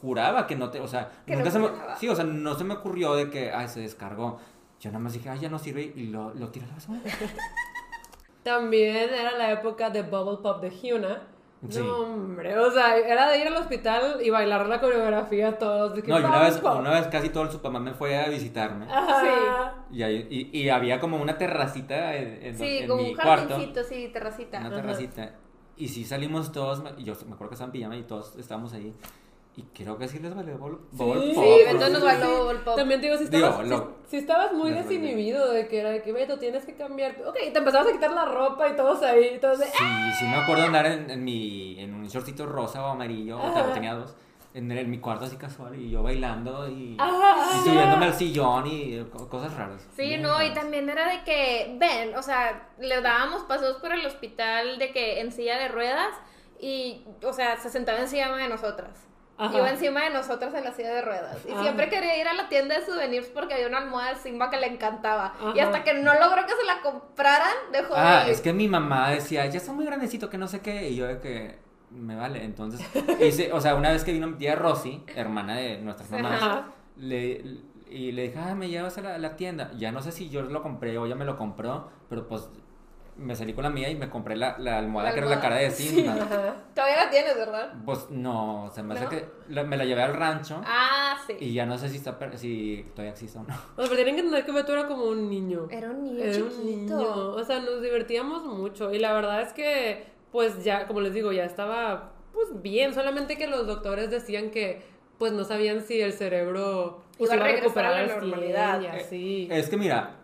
[0.00, 2.54] juraba que no te, o sea, Que nunca no se me, sí, o sea, no
[2.54, 4.38] se me ocurrió de que, ay, se descargó.
[4.80, 7.00] Yo nada más dije, ay, ya no sirve y lo, lo tiré a la basura.
[8.42, 11.22] También era la época de Bubble Pop de Hyuna.
[11.70, 11.80] Sí.
[11.80, 15.94] No, hombre, o sea, era de ir al hospital y bailar la coreografía todos.
[15.94, 18.28] De que No, y una vez, una vez casi todo el Superman me fue a
[18.28, 18.86] visitarme.
[18.92, 19.74] Ajá.
[19.90, 23.14] Y, ahí- y, y había como una terracita en, en- Sí, en como mi un
[23.16, 23.48] cuarto.
[23.48, 24.58] jardincito, sí, terracita.
[24.58, 24.76] Una Ajá.
[24.76, 25.34] terracita.
[25.76, 28.94] Y sí salimos todos, yo me acuerdo que estaban en pijama y todos estábamos ahí.
[29.56, 32.58] Y creo que sí les valió bol, bol Sí, pop, Sí, entonces nos bailó Bubble
[32.60, 32.74] Pop.
[32.76, 34.82] También te digo, si Digo, estabas, si- lo- si, estabas muy valió.
[34.82, 37.22] desinhibido de que era de que, Beto, tienes que cambiar.
[37.24, 39.84] Ok, te empezabas a quitar la ropa y todos ahí, todos de, Sí,
[40.18, 43.72] sí me acuerdo andar en, en mi, en un shortcito rosa o amarillo, o Ajá.
[43.72, 44.16] tenía dos,
[44.54, 47.56] en, el- en mi cuarto así casual, y yo bailando y, Ajá.
[47.56, 49.86] y subiéndome al sillón y eh, co- cosas raras.
[49.94, 54.04] Sí, no, y también era de que, ven, o sea, le dábamos pasos por el
[54.04, 56.08] hospital de que en silla de ruedas
[56.60, 59.06] y, o sea, se sentaba encima de nosotras.
[59.36, 59.56] Ajá.
[59.58, 61.38] Iba encima de nosotras en la silla de ruedas.
[61.46, 61.62] Y Ajá.
[61.62, 64.58] siempre quería ir a la tienda de souvenirs porque había una almohada de Simba que
[64.58, 65.34] le encantaba.
[65.54, 68.32] Y hasta que no logró que se la compraran, dejó Ah, de ir.
[68.32, 71.06] es que mi mamá decía, ya está muy grandecito, que no sé qué, y yo
[71.06, 71.58] de que
[71.90, 72.44] me vale.
[72.44, 72.80] Entonces,
[73.20, 76.62] hice, o sea, una vez que vino mi tía Rosy, hermana de nuestras mamás,
[76.96, 77.42] le,
[77.90, 79.72] y le dije, ah, me llevas a la, a la tienda.
[79.76, 82.48] Ya no sé si yo lo compré o ella me lo compró, pero pues
[83.16, 85.40] me salí con la mía y me compré la, la almohada La que era la
[85.40, 86.14] cara de Simba.
[86.74, 87.72] Todavía la tienes, ¿verdad?
[87.84, 91.34] Pues no, se me hace que la- me la llevé al rancho Ah, sí.
[91.38, 93.54] y ya no sé si, está, per- si todavía existe o no.
[93.54, 95.68] O sea, pero tienen que entender que Beto era como un niño.
[95.70, 96.64] Era un niño Era un chiquito.
[96.96, 97.28] niño.
[97.34, 98.92] O sea, nos divertíamos mucho.
[98.92, 102.94] Y la verdad es que, pues ya, como les digo, ya estaba pues bien.
[102.94, 104.82] Solamente que los doctores decían que
[105.18, 108.80] pues no sabían si el cerebro pues, Iba a regresar a la al 100 normalidad.
[108.80, 109.48] y así.
[109.52, 110.16] Es que mira,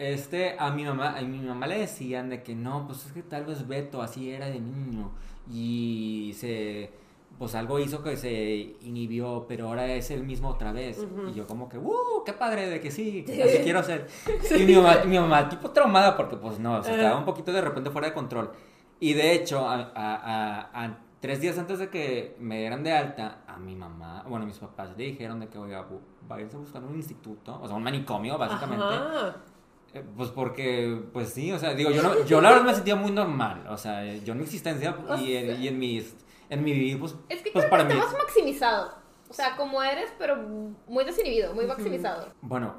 [0.00, 3.22] este, a mi mamá, a mi mamá le decían de que no, pues es que
[3.22, 5.12] tal vez Beto así era de niño
[5.52, 6.90] y se,
[7.38, 11.06] pues algo hizo que se inhibió, pero ahora es el mismo otra vez.
[11.30, 12.22] Y yo como que, ¡uh!
[12.24, 13.24] ¡Qué padre de que sí!
[13.44, 14.06] Así quiero ser.
[14.58, 17.52] Y mi mamá, mi mamá tipo traumada porque pues no, o sea, estaba un poquito
[17.52, 18.52] de repente fuera de control.
[19.00, 23.42] Y de hecho, a, a- a- tres días antes de que me dieran de alta,
[23.46, 25.86] a mi mamá, bueno, mis papás le dijeron de que, oiga,
[26.26, 28.82] váyanse a buscar un instituto, o sea, un manicomio, básicamente.
[28.84, 29.36] Ajá.
[29.94, 32.96] Eh, Pues porque, pues sí, o sea, digo, yo, no, yo la verdad me sentía
[32.96, 36.16] muy normal, o sea, yo en mi existencia y en, y en mis,
[36.48, 38.94] en mi vivir, pues, Es que pues creo para que mí, estamos maximizado.
[39.28, 40.36] O sea, como eres, pero
[40.88, 42.28] muy desinhibido, muy maximizado.
[42.42, 42.74] bueno,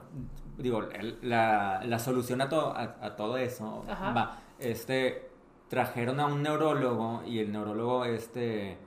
[0.57, 0.81] digo,
[1.21, 4.11] la, la solución a, to- a, a todo eso, Ajá.
[4.11, 5.29] va, este,
[5.69, 8.77] trajeron a un neurólogo y el neurólogo, este,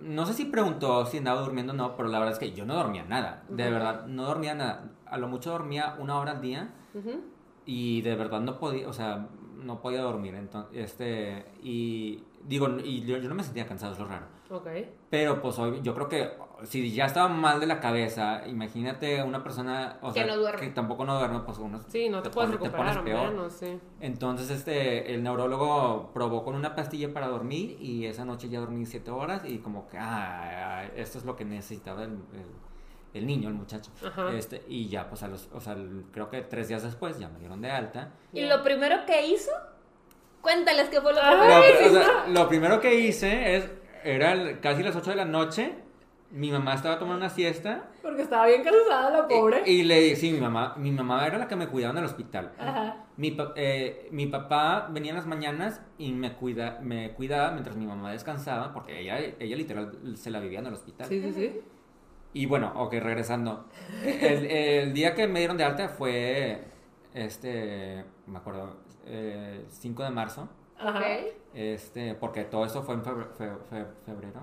[0.00, 2.64] no sé si preguntó si andaba durmiendo o no, pero la verdad es que yo
[2.66, 6.40] no dormía nada, de verdad, no dormía nada, a lo mucho dormía una hora al
[6.40, 6.74] día.
[7.66, 9.26] Y de verdad no podía, o sea,
[9.62, 13.98] no podía dormir, entonces, este, y digo, y yo, yo no me sentía cansado, es
[13.98, 14.68] lo raro, Ok.
[15.08, 16.30] pero pues hoy, yo creo que
[16.62, 20.60] si ya estaba mal de la cabeza, imagínate una persona, o Que sea, no duerme.
[20.60, 23.30] que tampoco no duerme, pues uno Sí, no te, puedes pone- recuperar, pones peor.
[23.30, 23.78] menos, sí.
[24.00, 28.86] Entonces, este, el neurólogo probó con una pastilla para dormir y esa noche ya dormí
[28.86, 32.64] siete horas y como que, ah, esto es lo que necesitaba el, el-
[33.14, 33.92] el niño, el muchacho.
[34.04, 34.32] Ajá.
[34.32, 35.76] Este, y ya, pues a los, o sea,
[36.12, 38.10] creo que tres días después ya me dieron de alta.
[38.32, 39.52] Y lo primero que hizo,
[40.40, 41.30] cuéntales qué fue lo Ah.
[41.38, 41.92] primero.
[41.94, 43.70] Lo, o sea, lo primero que hice es,
[44.02, 45.74] era el- casi las 8 de la noche,
[46.34, 49.62] mi mamá estaba tomando una siesta Porque estaba bien cansada la pobre.
[49.66, 51.98] y, y le dije, sí, mi mamá, mi mamá era la que me cuidaba en
[51.98, 52.52] el hospital.
[52.58, 53.04] Ajá.
[53.16, 57.86] Mi, eh, mi papá venía en las mañanas y me, cuida, me cuidaba mientras mi
[57.86, 61.06] mamá descansaba, porque ella, ella literal se la vivía en el hospital.
[61.08, 61.60] Sí, sí, sí.
[62.32, 63.66] Y bueno, ok, regresando.
[64.04, 66.64] El, el día que me dieron de alta fue,
[67.14, 68.76] este, me acuerdo,
[69.06, 70.48] eh, 5 de marzo.
[70.78, 70.98] Ajá.
[70.98, 71.04] Ok.
[71.54, 74.42] Este, porque todo esto fue en febre- fe- fe- febrero.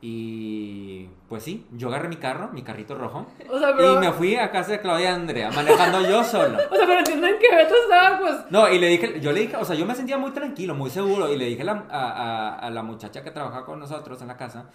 [0.00, 3.26] Y pues sí, yo agarré mi carro, mi carrito rojo.
[3.50, 3.94] O sea, pero.
[3.94, 6.58] Y me fui a casa de Claudia Andrea, manejando yo solo.
[6.70, 8.34] O sea, pero entienden que Beto estaba, pues.
[8.50, 10.90] No, y le dije, yo le dije, o sea, yo me sentía muy tranquilo, muy
[10.90, 11.32] seguro.
[11.32, 14.28] Y le dije a la, a, a- a la muchacha que trabajaba con nosotros en
[14.28, 14.70] la casa,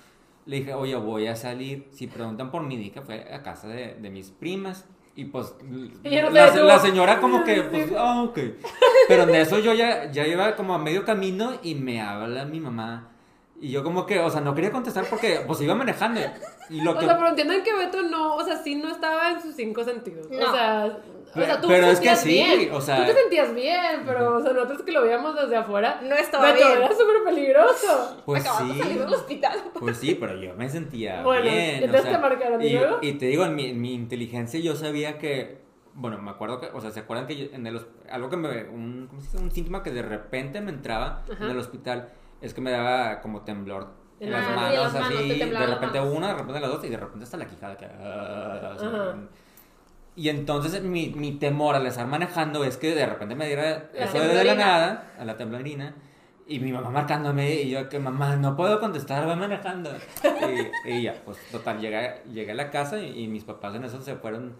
[0.45, 1.87] le dije, oye, voy a salir.
[1.91, 4.85] Si preguntan por mí, di que fue a casa de, de mis primas.
[5.15, 8.39] Y pues no la, señora como que, pues, ah, ok.
[9.09, 12.59] Pero en eso yo ya, ya iba como a medio camino y me habla mi
[12.61, 13.09] mamá.
[13.61, 16.19] Y yo como que, o sea, no quería contestar porque pues iba manejando.
[16.69, 17.05] Y lo O que...
[17.05, 20.25] sea, pero entienden que Beto no, o sea, sí no estaba en sus cinco sentidos.
[20.31, 20.51] O No.
[20.51, 20.97] sea,
[21.33, 22.73] o sea, tú Pero te es que sentías sí, bien.
[22.73, 26.01] o sea- Tú te sentías bien, pero, o sea, nosotros que lo veíamos desde afuera.
[26.03, 26.81] No estaba Beto bien.
[26.81, 28.21] era súper peligroso.
[28.25, 28.79] Pues Acabas de sí.
[28.79, 29.59] salir del hospital.
[29.79, 31.83] Pues sí, pero yo me sentía Bueno, bien.
[31.83, 32.97] entonces te marcaron, ¿y y, luego?
[33.01, 35.61] y te digo, en mi, en mi inteligencia yo sabía que,
[35.93, 38.63] bueno, me acuerdo que, o sea, ¿se acuerdan que yo- en el, algo que me,
[38.69, 39.37] un, ¿cómo se dice?
[39.43, 41.45] Un síntoma que de repente me entraba Ajá.
[41.45, 42.09] en el hospital
[42.41, 43.87] es que me daba como temblor
[44.19, 46.83] en las sí, manos, las manos, te así, de repente una, de repente las dos
[46.83, 47.77] y de repente hasta la quijada.
[47.77, 48.85] Que, así.
[48.85, 49.15] Ajá.
[50.15, 54.05] Y entonces mi, mi temor al estar manejando es que de repente me diera La
[54.05, 55.95] eso de la nada, a la temblorina,
[56.47, 59.89] y mi mamá marcándome, y yo que mamá, no puedo contestar, voy manejando.
[60.85, 63.85] Y, y ya, pues total, llegué, llegué a la casa y, y mis papás en
[63.85, 64.55] eso se fueron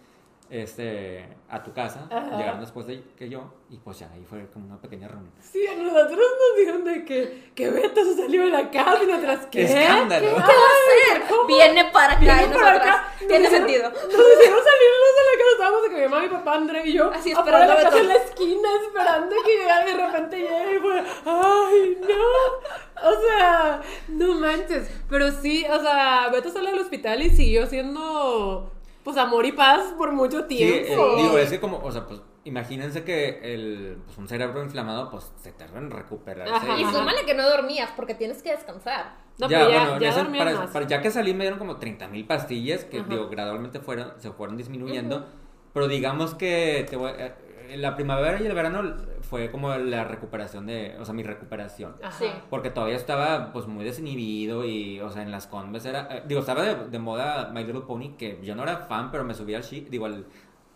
[0.51, 2.37] este, a tu casa, Ajá.
[2.37, 5.31] llegaron después de que yo, y pues ya, ahí fue como una pequeña reunión.
[5.39, 9.07] Sí, a nosotros nos dijeron de que, que Beto se salió de la casa y
[9.07, 9.63] nosotras, ¿qué?
[9.63, 10.27] ¡Escándalo!
[10.27, 10.33] ¿Qué?
[10.35, 11.29] ¿Qué va a hacer?
[11.29, 11.47] ¿Cómo?
[11.47, 12.75] Viene para acá Viene y nosotras.
[12.81, 13.13] acá.
[13.19, 13.89] Tiene Nos hicieron- sentido.
[13.91, 16.93] Nos hicieron salirnos de la casa, estábamos de que mi mamá, mi papá, André y
[16.93, 20.37] yo, Así afuera de la casa en la esquina, esperando que llegara y de repente
[20.39, 23.09] llega y fue, ¡ay, no!
[23.09, 24.89] O sea, no manches.
[25.09, 28.71] Pero sí, o sea, Beto salió del hospital y siguió siendo,
[29.03, 31.15] pues, amor y paz por mucho Sí, eh, tiempo.
[31.17, 35.31] digo, es que como, o sea, pues imagínense que el, pues, un cerebro inflamado, pues
[35.37, 36.53] se tarda en recuperarse.
[36.53, 36.77] Ajá.
[36.79, 39.15] Y súmale que no dormías porque tienes que descansar.
[39.37, 40.69] No, ya, pero ya, bueno, en ya ese- para- más.
[40.71, 43.07] para- ya que salí me dieron como 30 mil pastillas que Ajá.
[43.09, 45.25] digo, gradualmente fueron, se fueron disminuyendo.
[45.73, 48.83] Pero digamos que te voy- eh, la primavera y el verano
[49.31, 51.95] fue como la recuperación de, o sea, mi recuperación.
[52.03, 52.11] Ajá.
[52.19, 52.25] Sí.
[52.49, 56.41] Porque todavía estaba pues muy desinhibido y, o sea, en las conves era, eh, digo,
[56.41, 59.55] estaba de, de moda My Little Pony, que yo no era fan, pero me subí
[59.55, 60.25] al shi- digo, al,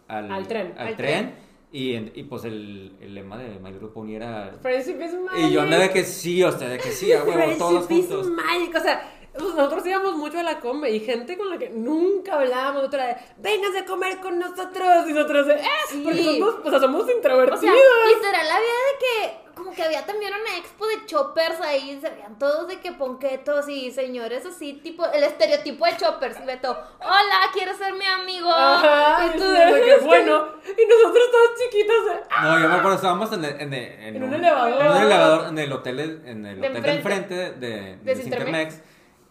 [0.07, 0.73] al, Al tren.
[0.77, 1.35] al Al tren.
[1.71, 4.53] Y, y pues el, el lema de My Little Pony era...
[4.61, 5.93] Friendship is Y yo andaba de magic.
[5.93, 8.31] que sí, o sea, de que sí, a huevo, todos Friendship is juntos.
[8.31, 8.75] magic.
[8.75, 12.35] O sea, pues nosotros íbamos mucho a la combe y gente con la que nunca
[12.35, 12.83] hablábamos.
[12.85, 15.07] Otra de, vénganse a comer con nosotros.
[15.07, 16.01] Y nosotros de, eh, Sí.
[16.03, 17.59] porque somos, o sea, somos O introvertidos.
[17.61, 22.09] sea, literal había de que, como que había también una expo de choppers ahí, se
[22.09, 27.49] veían todos de que ponquetos y señores así, tipo, el estereotipo de choppers, Beto, hola,
[27.53, 28.49] ¿quieres ser mi amigo?
[28.51, 30.47] Ajá, y tú de que bueno.
[30.65, 34.15] Y nosotros todos chiquitos de, ah, No, yo me acuerdo, estábamos en, el- en, el-
[34.17, 34.81] En un elevador.
[34.81, 37.45] En un elevador, en el hotel, en el De hotel de enfrente.
[37.45, 38.81] enfrente de, de, De.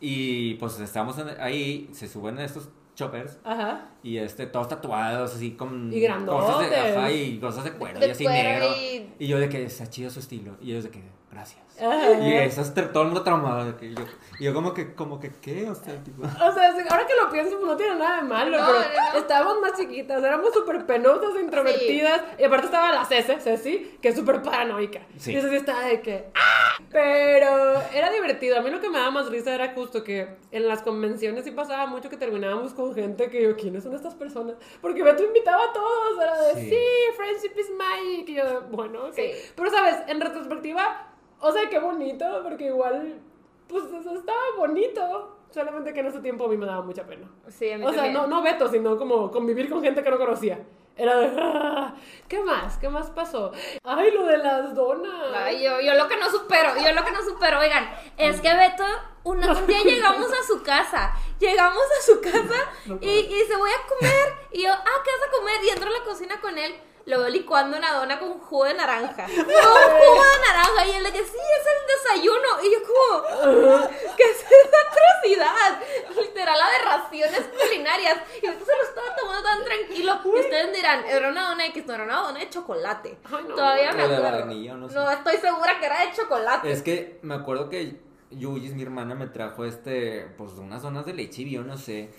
[0.07, 3.89] Y pues estábamos en- ahí, se suben estos choppers Ajá.
[4.03, 6.97] y este, todos tatuados, así con Y cosas de, grandotes.
[6.97, 8.67] ajá, y cosas de cuero De y así cuero negro.
[8.77, 9.27] y- Y...
[9.27, 10.57] yo de que está chido su estilo.
[10.61, 11.03] Y ellos de que,
[11.35, 11.65] gracias.
[11.81, 12.13] Ajá.
[12.21, 13.65] Y esas, todo el mundo traumado.
[13.67, 14.05] De que yo,
[14.39, 15.69] y yo como que, como que, ¿qué?
[15.69, 16.23] O sea, tipo...
[16.23, 18.79] O sea, sí, ahora que lo pienso, pues no tiene nada de malo, No, pero
[18.79, 24.09] no, estábamos más chiquitas, éramos súper penosas, introvertidas, y aparte estaba la Cece, Ceci, que
[24.09, 25.01] es súper paranoica.
[25.19, 25.37] Sí.
[25.37, 26.77] Y Ceci estaba de que, ¡ah!
[26.91, 28.59] Pero era divertido.
[28.59, 31.51] A mí lo que me daba más risa era justo que en las convenciones sí
[31.51, 34.57] pasaba mucho que terminábamos con gente que yo, ¿quiénes son estas personas?
[34.81, 36.71] Porque Beto invitaba a todos, era de, Sí.
[36.71, 36.77] sí,
[37.17, 39.15] friendship is magic, y yo, bueno, ok.
[39.15, 39.31] Sí.
[39.57, 39.97] Pero, ¿sabes?
[40.07, 41.09] En retrospectiva,
[41.49, 43.21] o sea, qué bonito, porque igual,
[43.69, 45.31] pues eso estaba bonito.
[45.51, 47.31] Solamente que en ese tiempo a mí me daba mucha pena.
[47.49, 48.15] Sí, a mí O sea, también.
[48.15, 50.59] no, no Beto, sino como convivir con gente que no conocía.
[50.97, 51.95] Era de, "Ah,
[52.29, 52.77] ¿qué más?
[52.79, 53.53] ¿Qué más pasó?
[53.85, 55.33] Ay, lo de las donas.
[55.35, 58.53] Ay, yo, yo lo que no supero, yo lo que no supero, oigan, es que
[58.55, 58.85] Beto,
[59.25, 63.71] una- un día llegamos a su casa, llegamos a su casa y, y dice, voy
[63.71, 65.65] a comer, y yo, ah, ¿qué vas a comer?
[65.65, 66.75] Y entro a la cocina con él,
[67.07, 71.05] lo veo licuando una dona con jugo de naranja, no, jugo de naranja, y él
[71.05, 75.83] de que, sí, es el desayuno, y yo como, ¿qué es esa atrocidad?
[76.23, 81.29] Literal, aberraciones culinarias, y Beto se lo estaba tomando tan tranquilo, y ustedes dirán, era
[81.29, 83.55] una dona X, no era una dona de chocolate, Ay, no.
[83.55, 84.47] todavía me acuerdo.
[84.77, 84.95] no sé.
[84.95, 86.73] No, estoy segura que era de chocolate.
[86.73, 88.01] Es que me acuerdo que
[88.31, 92.11] Yuyis, mi hermana, me trajo este, pues unas zonas de leche y yo no sé.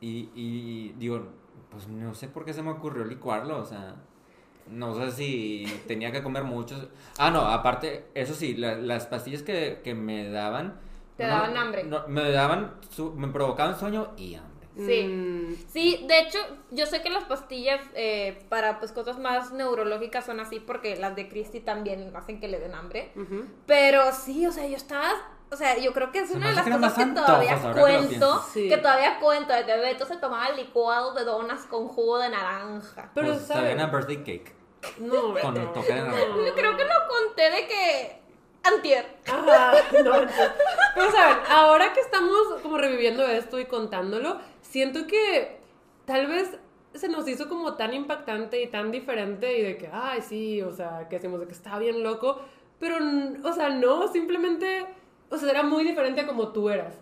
[0.00, 1.28] Y, y digo,
[1.72, 3.96] pues no sé por qué se me ocurrió licuarlo, o sea,
[4.68, 6.90] no sé si tenía que comer mucho.
[7.18, 10.78] Ah, no, aparte, eso sí, la- las pastillas que, que me daban.
[11.16, 11.84] Te no- daban hambre.
[11.84, 14.52] no, me daban, su- me provocaban sueño y hambre.
[14.76, 15.02] Sí.
[15.06, 16.38] Mm, Sí, de hecho,
[16.70, 21.14] yo sé que las pastillas eh, para pues cosas más neurológicas son así porque las
[21.16, 23.12] de Christy también hacen que le den hambre.
[23.66, 25.10] Pero sí, o sea, yo estaba,
[25.52, 27.80] o sea, yo creo que es Se una de las cosas que todavía antojos que
[27.80, 28.44] cuento.
[28.52, 28.68] Sí.
[28.68, 33.10] que todavía cuento de que Beto se tomaba licuados de donas con jugo de naranja.
[33.14, 33.62] Pero, pues, ¿sabes?
[33.62, 34.54] sabían a birthday cake.
[34.98, 36.26] No, Con no, toque de naranja.
[36.46, 38.22] Yo creo que lo conté de que
[38.64, 39.16] antier.
[39.26, 39.72] Ajá,
[40.04, 40.12] no,
[40.94, 45.60] pero saben, ahora que estamos como reviviendo esto y contándolo, siento que
[46.06, 46.58] tal vez
[46.94, 50.72] se nos hizo como tan impactante y tan diferente y de que, ay, sí, o
[50.72, 52.40] sea, que decimos de que está bien loco,
[52.78, 52.96] pero,
[53.44, 54.86] o sea, no, simplemente,
[55.32, 56.94] o sea, era muy diferente a como tú eras.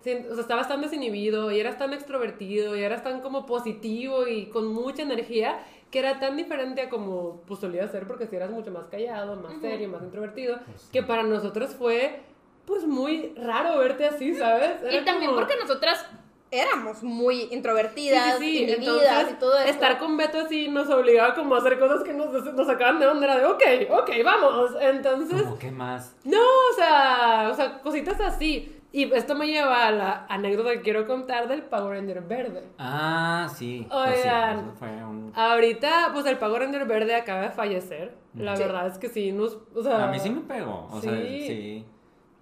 [0.00, 4.46] O sea, estabas tan desinhibido y eras tan extrovertido y eras tan como positivo y
[4.46, 5.58] con mucha energía
[5.90, 9.34] que era tan diferente a como pues solías ser porque si eras mucho más callado,
[9.36, 10.58] más serio, más introvertido,
[10.92, 12.20] que para nosotros fue
[12.66, 14.80] pues muy raro verte así, ¿sabes?
[14.82, 16.08] Era Y también como- porque nosotras
[16.50, 18.62] éramos muy Sí, introvertidas, sí, sí.
[18.62, 19.68] inhibidas Entonces, y todo eso.
[19.68, 23.06] estar con Beto así nos obligaba como a hacer cosas que nos, nos sacaban de
[23.06, 24.70] onda, era de, ok, ok, vamos.
[24.80, 26.14] Entonces, ¿Cómo qué más?
[26.24, 28.72] no, o sea, o sea, cositas así.
[28.92, 32.62] Y esto me lleva a la anécdota que quiero contar del Power Ranger verde.
[32.78, 33.86] Ah, sí.
[33.90, 34.72] Pues sí, Oigan.
[35.06, 35.32] un...
[35.34, 38.14] Ahorita, pues el Power Ranger verde acaba de fallecer.
[38.34, 38.62] La Sí.
[38.62, 40.04] verdad es que sí, nos, o sea...
[40.04, 40.88] A mí sí me pegó.
[40.90, 41.84] O sea, sí.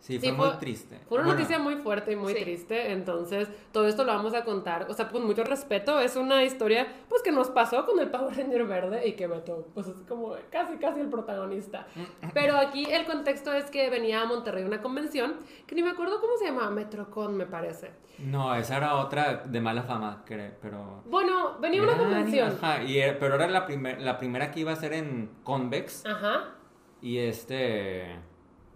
[0.05, 0.19] Sí.
[0.19, 1.01] Fue fue- muy triste.
[1.09, 2.43] Fue una Bueno, noticia muy fuerte y muy Sí.
[2.43, 6.45] triste, entonces todo esto lo vamos a contar, o sea, con mucho respeto, es una
[6.45, 10.03] historia pues que nos pasó con el Power Ranger verde y que Beto pues es
[10.09, 11.87] como casi casi el protagonista.
[12.35, 15.37] Pero aquí el contexto es que venía a Monterrey una convención
[15.67, 17.91] que ni me acuerdo cómo se llamaba, Metrocon me parece.
[18.19, 21.03] No, esa era otra de mala fama, creo, pero...
[21.07, 22.59] Bueno, venía una Era- convención.
[22.63, 26.07] Ajá, y era- pero era la, primer, la primera que iba a ser en Convex.
[26.07, 26.55] Ajá.
[27.01, 28.17] Y este...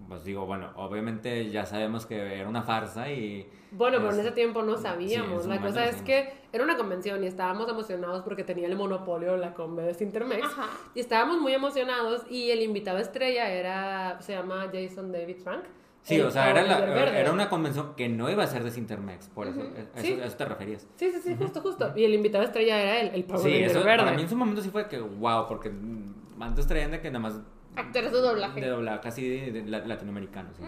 [0.07, 3.49] Pues digo, bueno, obviamente ya sabemos que era una farsa y...
[3.72, 5.44] Bueno, pero en es- ese tiempo no sabíamos.
[5.46, 9.38] la cosa es que era una convención y estábamos emocionados porque tenía el monopolio de
[9.38, 10.44] la conve de Intermex.
[10.46, 10.66] Ajá.
[10.94, 15.64] Y estábamos muy emocionados y el invitado estrella era, se llama Jason David Frank.
[16.03, 19.28] Sí, o sea, era, la- era una convención que no iba a ser de Sintermex,
[19.28, 20.18] por eso, eso, Sí.
[20.22, 20.86] a eso te referías.
[20.96, 21.92] Sí, sí, sí, justo, justo.
[21.96, 24.05] Y el invitado estrella era él, el Power Sí, Ranger eso verde.
[24.05, 27.11] para mí en su momento sí fue que wow, porque mm, antes traían de que
[27.11, 27.40] nada más
[27.78, 28.60] Actores de doblaje.
[28.60, 30.56] de doblaje casi de, de la- latinoamericanos.
[30.56, 30.64] ¿sí?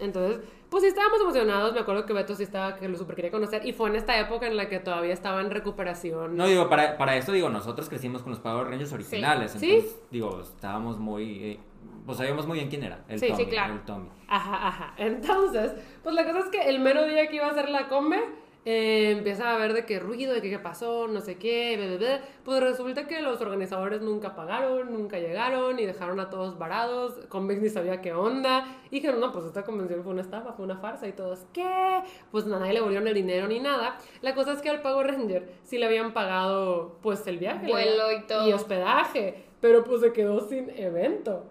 [0.00, 0.40] Entonces,
[0.70, 1.72] pues sí estábamos emocionados.
[1.74, 3.64] Me acuerdo que Beto sí estaba, que lo super quería conocer.
[3.66, 6.36] Y fue en esta época en la que todavía estaba en recuperación.
[6.36, 9.52] No, digo, para, para esto, digo, nosotros crecimos con los Power Rangers originales.
[9.52, 9.70] Sí.
[9.70, 11.44] Entonces, digo, estábamos muy.
[11.44, 11.60] eh,
[12.06, 13.04] pues sabíamos muy bien quién era.
[13.08, 13.46] El Sí, sí, Tommy.
[13.46, 13.74] claro.
[13.74, 14.08] El Tommy.
[14.28, 14.94] Ajá, ajá.
[14.98, 18.20] Entonces, pues la cosa es que el mero día que iba a ser la combe,
[18.66, 21.96] eh, empieza a ver de qué ruido, de qué pasó, no sé qué, bla, bla,
[21.96, 22.28] bla.
[22.44, 27.26] Pues resulta que los organizadores nunca pagaron, nunca llegaron y dejaron a todos varados.
[27.28, 28.66] Convex ni sabía qué onda.
[28.90, 31.06] Y dijeron, no, pues esta convención fue una estafa, fue una farsa.
[31.06, 32.02] Y todos, ¿qué?
[32.30, 33.98] Pues a nadie le volvieron el dinero ni nada.
[34.22, 37.66] La cosa es que al Power Ranger sí le habían pagado, pues el viaje.
[37.66, 38.48] Vuelo y todo.
[38.48, 39.44] Y hospedaje.
[39.60, 41.44] Pero pues se quedó sin evento.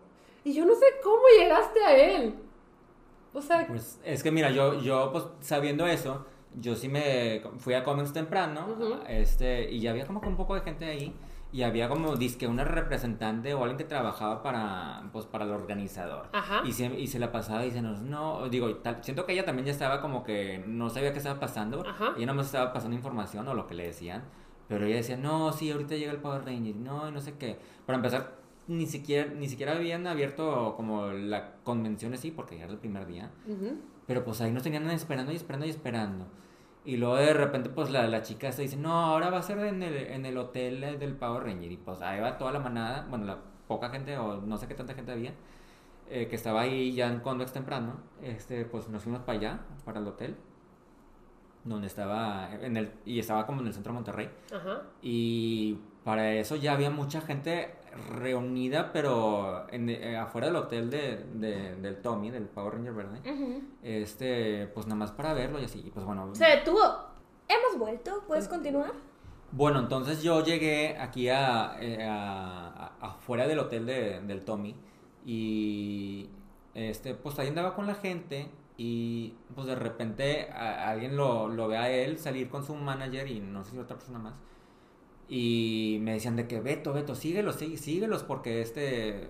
[0.44, 2.36] Y yo no sé cómo llegaste a él.
[3.34, 6.26] O sea, Pues es que mira, yo, yo pues sabiendo eso,
[6.60, 8.96] yo sí me fui a Comics temprano, Ujú.
[9.08, 11.16] este, y ya había como que un poco de gente ahí.
[11.52, 16.28] Y había como, que una representante o alguien que trabajaba para, pues, para el organizador.
[16.34, 16.62] Ajá.
[16.66, 19.68] Y se, y se la pasaba diciendo, no, digo, y tal- siento que ella también
[19.68, 21.86] ya estaba como que no sabía qué estaba pasando.
[21.88, 22.14] Ajá.
[22.18, 24.24] Ella nada más estaba pasando información o lo que le decían.
[24.68, 27.60] Pero ella decía, no, sí, ahorita llega el Power Ranger, no, y no sé qué.
[27.86, 28.36] Para empezar,
[28.68, 33.06] ni siquiera, ni siquiera habían abierto como la convención así, porque ya era el primer
[33.06, 33.30] día.
[33.48, 33.78] ujú.
[34.08, 36.26] Pero pues ahí nos tenían esperando y esperando y esperando.
[36.86, 39.58] Y luego de repente pues la, la chica se dice, no, ahora va a ser
[39.60, 41.72] en el, en el hotel eh, del Power Ranger.
[41.72, 44.76] Y pues ahí va toda la manada, bueno, la poca gente o no sé qué
[44.76, 45.34] tanta gente había,
[46.10, 47.98] eh, que estaba ahí ya en Convex temprano.
[48.22, 50.36] Este, pues nos fuimos para allá, para el hotel.
[51.64, 54.30] Donde estaba, en el, y estaba como en el centro de Monterrey.
[54.54, 54.82] Ajá.
[55.02, 57.74] Y para eso ya había mucha gente
[58.16, 63.20] reunida, pero en, eh, afuera del hotel de, de- del Tommy, del Power Ranger verde.
[63.84, 65.84] Este, pues nada más para verlo y así.
[65.86, 66.34] Y pues bueno.
[66.36, 66.80] Se detuvo.
[67.48, 68.24] Hemos vuelto.
[68.28, 68.92] ¿Puedes continuar?
[69.52, 74.76] Bueno, entonces yo llegué aquí a, eh, a- a- afuera del hotel de- del Tommy.
[75.26, 76.30] Y
[76.74, 78.50] este, pues ahí andaba con la gente.
[78.78, 83.28] Y pues de repente a- alguien lo, lo ve a él salir con su manager
[83.28, 84.34] y no sé si otra persona más.
[85.30, 89.30] Y me decían de que Beto, Beto, síguelos, sí, síguelos porque este,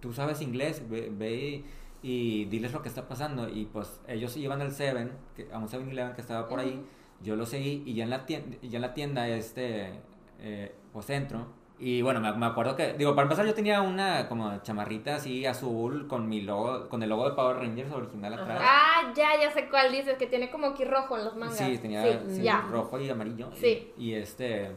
[0.00, 1.64] tú sabes inglés, ve, ve y,
[2.02, 3.48] y diles lo que está pasando.
[3.48, 6.84] Y pues ellos iban al Seven, que, a un 7-Eleven que estaba por ahí.
[7.22, 10.00] Yo lo seguí y ya en la tienda, ya en la tienda este,
[10.40, 11.46] eh, pues entro
[11.78, 15.46] Y bueno, me, me acuerdo que, digo, para empezar yo tenía una como chamarrita así
[15.46, 18.60] azul con mi logo, con el logo de Power Rangers original atrás.
[18.60, 21.56] Ah, ya, ya sé cuál dices, que tiene como aquí rojo en las mangas.
[21.56, 22.62] Sí, tenía Sí, sí, ya.
[22.70, 23.50] rojo y amarillo.
[23.54, 23.92] Sí.
[23.96, 24.72] Y, y este.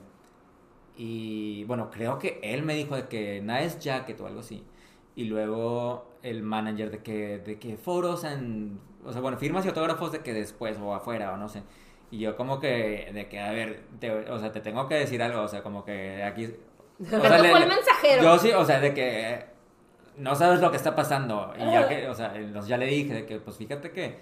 [0.98, 4.64] Y bueno, creo que él me dijo de que Nice Jacket o algo así.
[5.16, 8.80] Y luego el manager de que, de que foros en.
[9.06, 11.64] O sea, bueno, firmas y autógrafos de que después o afuera o no sé.
[12.12, 15.22] Y yo como que, de que, a ver, te, o sea, te tengo que decir
[15.22, 16.46] algo, o sea, como que aquí...
[17.02, 18.24] O sea, le- el mensajero.
[18.24, 19.46] Yo sí, o sea, de que
[20.18, 21.54] no sabes lo que está pasando.
[21.58, 24.18] Y ya que, o sea, los- ya le dije de que, pues fíjate que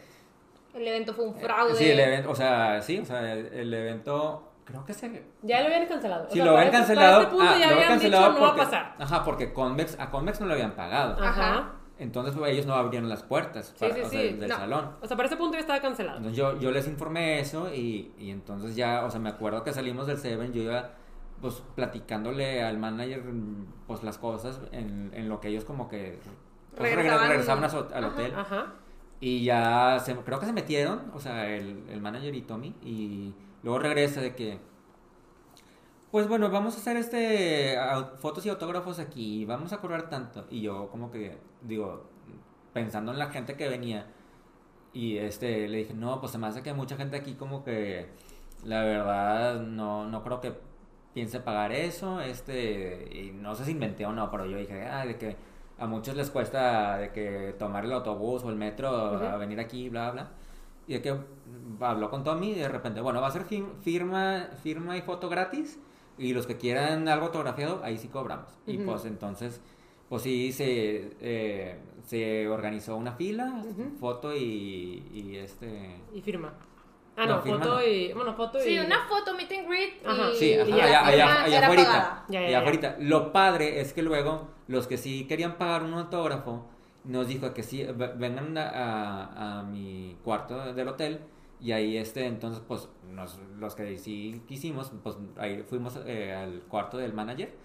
[0.74, 1.76] El evento fue un fraude.
[1.76, 5.26] Sí, el evento, o sea, sí, o sea, el, el evento, creo que se...
[5.42, 6.26] Ya lo habían cancelado.
[6.26, 8.40] O Si sea, lo habían este- cancelado, este punto ah, ya lo habían cancelado dicho
[8.40, 8.96] no va a pasar.
[9.00, 11.24] Ajá, porque Convex, a Convex no le habían pagado.
[11.24, 11.72] Ajá.
[12.00, 14.34] Entonces pues, ellos no abrieron las puertas Sí, para- sí, o sea, sí.
[14.34, 14.56] del No.
[14.58, 14.92] salón.
[15.02, 16.18] O sea, para ese punto ya estaba cancelado.
[16.18, 19.72] Entonces yo, yo les informé eso y, y entonces ya, o sea, me acuerdo que
[19.74, 20.92] salimos del Seven, yo iba
[21.42, 23.22] pues platicándole al manager
[23.86, 26.20] pues las cosas en, en lo que ellos como que
[26.78, 28.08] pues, regre- Regresaban- regresaban a su- al Ajá.
[28.08, 28.34] hotel.
[28.36, 28.66] Ajá.
[29.20, 33.34] Y ya se- creo que se metieron, o sea, el, el manager y Tommy, y
[33.64, 34.60] luego regresa de que,
[36.12, 37.76] pues bueno, vamos a hacer este
[38.20, 40.46] fotos y autógrafos aquí, vamos a cobrar tanto.
[40.50, 42.06] Y yo como que, digo,
[42.74, 44.06] pensando en la gente que venía,
[44.94, 48.10] y este, le dije, no, pues se me hace que mucha gente aquí como que,
[48.64, 50.54] la verdad, no, no creo que
[51.14, 55.06] piense pagar eso, este, y no sé si inventé o no, pero yo dije, ah,
[55.06, 55.36] de que
[55.80, 59.40] a muchos les cuesta de que tomar el autobús o el metro a Ujú.
[59.40, 60.32] venir aquí, bla, bla.
[60.88, 61.18] Y de que
[61.82, 65.30] habló con Tommy y de repente, bueno, va a ser fir- firma, firma y foto
[65.30, 65.80] gratis.
[66.18, 68.48] Y los que quieran algo autografiado, ahí sí cobramos.
[68.68, 68.86] Y Ujú.
[68.86, 69.62] pues entonces,
[70.10, 73.98] pues sí, se, eh, se organizó una fila, Ujú.
[74.00, 76.02] foto y, y este...
[76.14, 76.54] Y firma.
[77.18, 77.84] Ah, No, no, firma foto no.
[77.88, 78.14] y.
[78.14, 78.62] Bueno, foto y.
[78.64, 80.06] Sí, una foto, meet and greet.
[80.06, 80.32] Ajá.
[80.32, 82.26] Y, Sí, y ajá, la allá, allá, allá era afuera.
[82.30, 82.96] allá afuera.
[83.00, 86.68] Lo padre es que luego los que sí querían pagar un autógrafo
[87.06, 91.20] nos dijo que sí, ve- vengan a, a- a mi cuarto del hotel
[91.64, 96.62] y ahí este, entonces pues nos- los que sí quisimos, pues ahí fuimos eh, al
[96.64, 97.56] cuarto del manager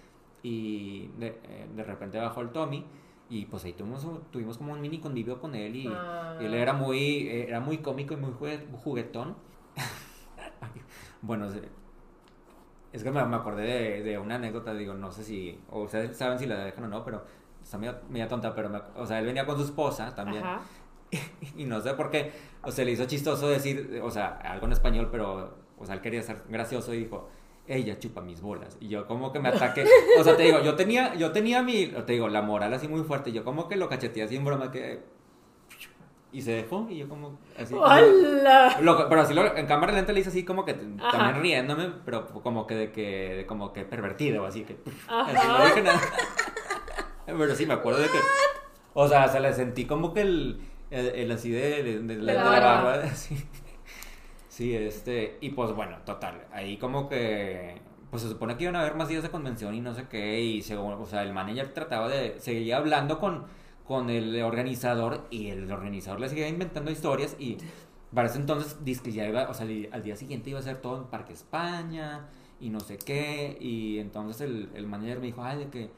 [0.42, 2.84] y de, eh, de repente bajó el Tommy
[3.28, 6.38] y pues ahí tuvimos, tuvimos como un mini convivio con él y, Ah.
[6.40, 9.34] y él era muy, era muy cómico y muy jugue- juguetón.
[11.22, 11.46] bueno,
[12.92, 16.16] es que me, me acordé de, de una anécdota, digo, no sé si, o ustedes
[16.16, 17.24] saben si la dejan o no, pero
[17.62, 20.62] está medio, medio tonta, pero me- o sea, él venía con su esposa también, Ajá.
[21.56, 22.32] y no sé por qué,
[22.62, 26.00] o sea, le hizo chistoso decir, o sea, algo en español, pero, o sea, él
[26.00, 27.28] quería ser gracioso y dijo,
[27.66, 29.84] ella chupa mis bolas, y yo como que me ataqué,
[30.18, 33.02] o sea, te digo, yo tenía, yo tenía mi, te digo, la moral así muy
[33.02, 35.00] fuerte, yo como que lo cacheteé así en broma, que,
[36.30, 38.78] y se dejó, y yo como, así, ¡Hola!
[38.82, 41.10] lo- pero así lo- en cámara lenta le hice así como que Ajá.
[41.10, 44.76] también riéndome, pero como que de que como que pervertido, así que
[45.08, 46.00] así no dije nada.
[47.26, 48.18] Pero sí me acuerdo de que
[48.94, 50.60] o sea, se le sentí como que el,
[50.90, 52.94] el, así de, de, de la, De la barba.
[53.04, 53.36] así.
[54.48, 57.80] Sí, este, y pues bueno, total, ahí como que
[58.10, 60.40] pues se supone que iban a haber más días de convención y no sé qué,
[60.40, 63.44] y según, o sea, el manager trataba de, seguía hablando con,
[63.84, 67.58] con el organizador y el organizador le seguía inventando historias y
[68.14, 70.62] para ese entonces dice que ya iba, o sea, al al día siguiente iba a
[70.62, 72.26] ser todo en Parque España
[72.60, 75.90] y no sé qué, y entonces el, el manager me dijo, ay, de que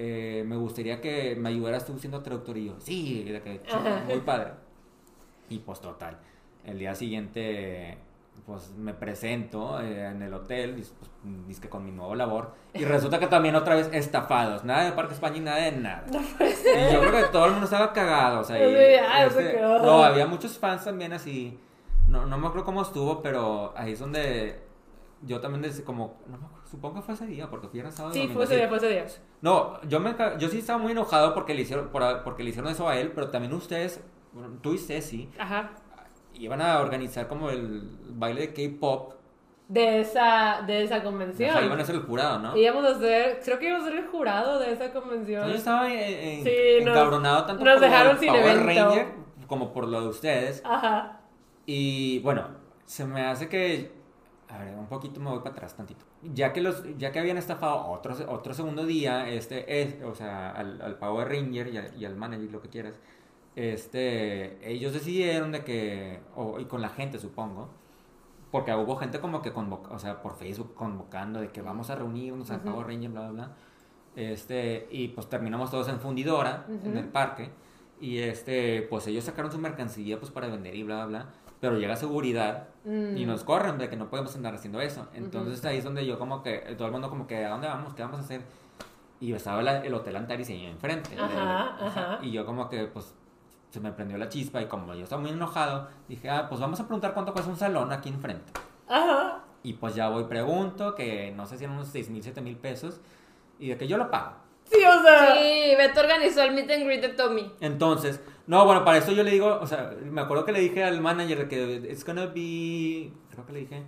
[0.00, 3.60] eh, me gustaría que me ayudaras tú siendo traductor y yo, sí, que
[4.06, 4.52] muy padre.
[5.50, 6.18] Y pues total,
[6.64, 7.98] el día siguiente
[8.46, 11.10] pues me presento eh, en el hotel, dis- pues,
[11.48, 15.14] dizque con mi nuevo labor, y resulta que también otra vez estafados, nada de Parque
[15.14, 16.04] España y nada de nada.
[16.08, 19.60] Y yo creo que todo el mundo estaba cagado, o sea, y, ah, eso este,
[19.60, 21.58] no, había muchos fans también así,
[22.06, 24.60] no, no me acuerdo cómo estuvo, pero ahí es donde
[25.22, 28.12] yo también desde como, no me acuerdo, supongo que fue ese día, porque fui sábado.
[28.14, 29.06] Sí, fue ese día, fue ese día.
[29.40, 32.70] No, yo, me, yo sí estaba muy enojado porque le hicieron, por- porque le hicieron
[32.70, 34.02] eso a él, pero también ustedes,
[34.62, 35.70] tú y Ceci, Ajá.
[36.34, 39.14] iban a organizar como el baile de K-pop.
[39.68, 41.50] De esa, de esa O convención.
[41.52, 42.56] sea, iban a ser el jurado, ¿no?
[42.56, 45.46] Íbamos a ser, creo que íbamos a ser el jurado de esa convención.
[45.46, 48.64] Yo estaba en- en- Sí, nos- encabronado tanto nos por dejaron del sin Power evento.
[48.88, 49.06] Ranger
[49.46, 50.62] como por lo de ustedes.
[50.64, 51.20] Ajá.
[51.66, 52.48] Y bueno,
[52.86, 53.92] se me hace que.
[54.50, 56.04] A ver, un poquito me voy para atrás tantito.
[56.22, 60.50] Ya que los, ya que habían estafado otro, otro segundo día, este es, o sea,
[60.52, 62.94] al, al Power Ranger y al, y al manager, lo que quieras,
[63.56, 66.20] este, ellos decidieron de que,
[66.60, 67.68] y con la gente supongo,
[68.50, 71.96] porque hubo gente como que convoca, o sea, por Facebook convocando de que vamos a
[71.96, 72.70] reunirnos al Ujú.
[72.70, 73.56] Power Ranger, bla, bla, bla.
[74.16, 76.98] Este, y pues terminamos todos en fundidora, en Ujú.
[76.98, 77.50] el parque.
[78.00, 81.26] Y este, pues ellos sacaron su mercancía pues para vender y bla, bla.
[81.60, 83.16] Pero llega seguridad Mm.
[83.18, 85.08] y nos corren de que no podemos andar haciendo eso.
[85.14, 87.92] Entonces ahí es donde yo como que, todo el mundo como que, ¿a dónde vamos?
[87.94, 88.40] ¿Qué vamos a hacer?
[89.20, 91.10] Y estaba la- el Hotel Antares ahí enfrente.
[91.20, 92.18] Ajá, Eh, ajá.
[92.22, 93.14] Y yo como que, pues,
[93.70, 96.80] se me prendió la chispa y como yo estaba muy enojado, dije, ah, pues vamos
[96.80, 98.52] a preguntar cuánto cuesta un salón aquí enfrente.
[98.88, 99.40] Ajá.
[99.62, 102.56] Y pues ya voy, pregunto, que no sé si eran unos 6 mil, 7 mil
[102.56, 103.00] pesos,
[103.58, 104.32] y de que yo lo pago.
[104.64, 105.34] Sí, o sea.
[105.34, 107.52] Sí, Beto organizó el meet and greet de Tommy.
[107.60, 110.82] Entonces, no, bueno, para eso yo le digo, o sea, me acuerdo que le dije
[110.82, 113.82] al manager que it's gonna be, creo que le dije,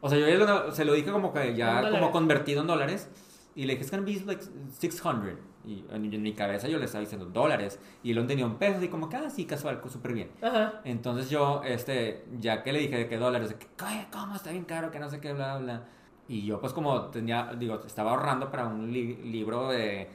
[0.00, 3.10] o sea, yo ya lo- se lo dije como que ya como convertido en dólares,
[3.54, 4.42] y le dije, it's gonna be like
[4.78, 5.34] 600,
[5.64, 8.82] y en, mi cabeza yo le estaba diciendo dólares, y él lo tenía en pesos,
[8.82, 10.30] y como que, ah, sí, casual, súper bien.
[10.42, 10.80] Ajá.
[10.84, 14.50] Entonces yo, este, ya que le dije de que dólares, de que, "Ay, ¿cómo está
[14.50, 14.90] bien caro?
[14.90, 15.84] Que no sé qué, bla, bla, bla.
[16.28, 20.08] Y yo, pues, como tenía, digo, estaba ahorrando para un li- libro de,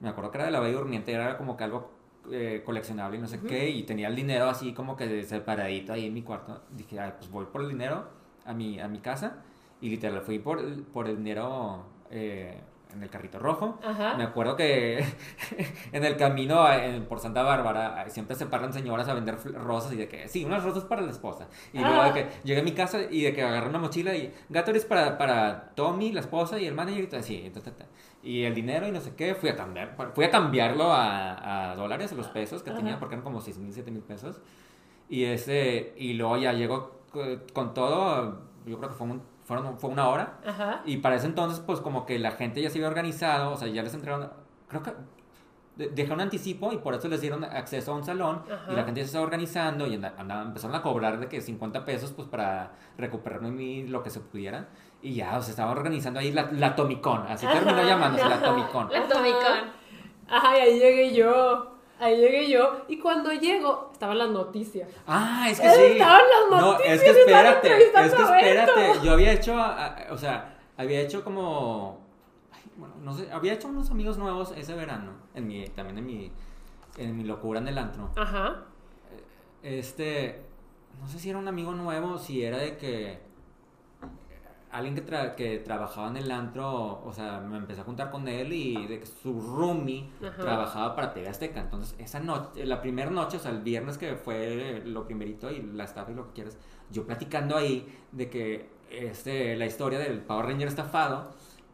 [0.00, 1.90] me acuerdo que era de la Bella Durmiente, era como que algo
[2.30, 6.06] eh, coleccionable y no sé qué, y tenía el dinero así como que separadito ahí
[6.06, 6.62] en mi cuarto.
[6.70, 8.04] Dije, ay, pues voy por el dinero
[8.44, 9.38] a mi, a mi casa,
[9.80, 12.58] y literal fui por, por el dinero eh,
[12.94, 13.78] en el carrito rojo.
[13.82, 14.14] Ajá.
[14.16, 15.02] Me acuerdo que
[15.92, 19.96] en el camino en- por Santa Bárbara siempre se paran señoras a vender rosas y
[19.96, 21.48] de que, sí, unas rosas para la esposa.
[21.72, 22.12] Y luego Ah.
[22.12, 25.16] de que llegué a mi casa y de que agarré una mochila y Gatorade para,
[25.18, 27.50] para Tommy, la esposa y el manager y todo así.
[27.54, 27.86] ta.
[28.22, 31.74] Y el dinero y no sé qué, fui a cambiar, fui a cambiarlo a, a
[31.76, 32.78] dólares, a los pesos que Ajá.
[32.78, 34.40] tenía, porque eran como 6 mil, 7 mil pesos.
[35.08, 39.76] Y, ese, y luego ya llegó co- con todo, yo creo que fue, un- fueron,
[39.78, 40.38] fue una hora.
[40.46, 40.82] Ajá.
[40.86, 43.66] Y para ese entonces, pues como que la gente ya se había organizado, o sea,
[43.68, 44.30] ya les entraron,
[44.68, 44.92] creo que
[45.76, 48.72] de- dejaron anticipo y por eso les dieron acceso a un salón Ajá.
[48.72, 51.84] y la gente se estaba organizando y anda- andaban- empezaron a cobrar de que 50
[51.84, 54.68] pesos pues para recuperar lo que se pudiera
[55.02, 58.88] y ya, o sea, estaba organizando ahí la, la Tomicón, así terminó llamándose la Tomicón.
[58.92, 59.72] La Tomicón.
[60.28, 61.72] Ajá, y ahí llegué yo.
[61.98, 62.84] Ahí llegué yo.
[62.88, 64.88] Y cuando llego, estaban las noticias.
[65.06, 65.82] Ah, es que sí.
[65.82, 68.92] Estaban las No, noticias es que espérate, es que espérate.
[69.04, 69.54] Yo había hecho,
[70.10, 72.00] o sea, había hecho como,
[72.52, 76.06] ay, bueno, no sé, había hecho unos amigos nuevos ese verano, en mi, también en
[76.06, 76.32] mi,
[76.96, 78.10] en mi locura en el antro.
[78.16, 78.62] Ajá.
[79.62, 80.42] Este,
[81.00, 83.20] no sé si era un amigo nuevo, si era de que
[84.72, 88.26] alguien que, tra- que trabajaba en el antro, o sea, me empecé a juntar con
[88.26, 90.36] él y de que su roomie Ajá.
[90.42, 91.60] trabajaba para TV Azteca.
[91.60, 95.62] Entonces, esa noche, la primera noche, o sea, el viernes que fue lo primerito y
[95.62, 96.56] la estafa y lo que quieras,
[96.90, 101.30] yo platicando ahí de que este, la historia del Power Ranger estafado.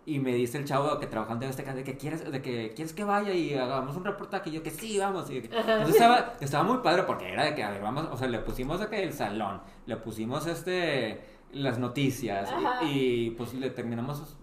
[0.06, 2.72] Y me dice el chavo que trabajaba en TV Azteca de que quieres, de que
[2.74, 4.48] quieres que vaya y hagamos un reportaje.
[4.48, 5.28] Y yo que sí, vamos.
[5.30, 8.16] Y que- entonces estaba, estaba muy padre porque era de que, a ver, vamos, o
[8.16, 11.20] sea, le pusimos de que el salón, le pusimos este,
[11.52, 12.50] las noticias
[12.84, 12.86] y,
[13.26, 14.36] y, pues le terminamos,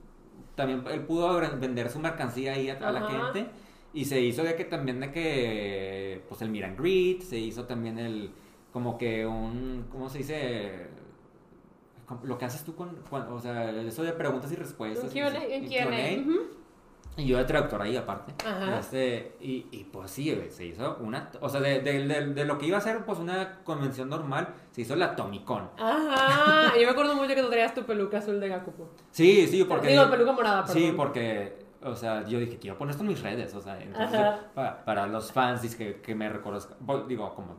[0.55, 3.01] también él pudo vender su mercancía ahí a, a la
[3.33, 3.49] gente
[3.93, 7.97] y se hizo de que también de que, pues el and greet, se hizo también
[7.99, 8.31] el,
[8.73, 10.87] como que un, ¿cómo se dice?
[12.23, 15.05] Lo que haces tú con, con- o sea, eso de preguntas y respuestas.
[15.63, 16.21] Y- y.
[16.21, 16.39] Ujú.
[17.17, 18.33] Y yo de traductor ahí aparte.
[18.45, 18.79] Ajá.
[18.79, 22.57] Este, y, y pues sí, se hizo una, o sea, de, de, de, de lo
[22.57, 25.69] que iba a ser pues una convención normal, se hizo la Tomicon.
[25.77, 26.73] Ajá.
[26.79, 28.89] Yo me acuerdo mucho que tú traías tu peluca azul de Gakupo.
[29.11, 29.89] Sí, sí, porque...
[29.89, 30.81] Digo, peluca morada, perdón.
[30.81, 34.19] Sí, porque, o sea, yo dije, quiero poner esto en mis redes, o sea, entonces,
[34.53, 37.55] para, para los fans que, que me reconozcan, Bueno, digo, como,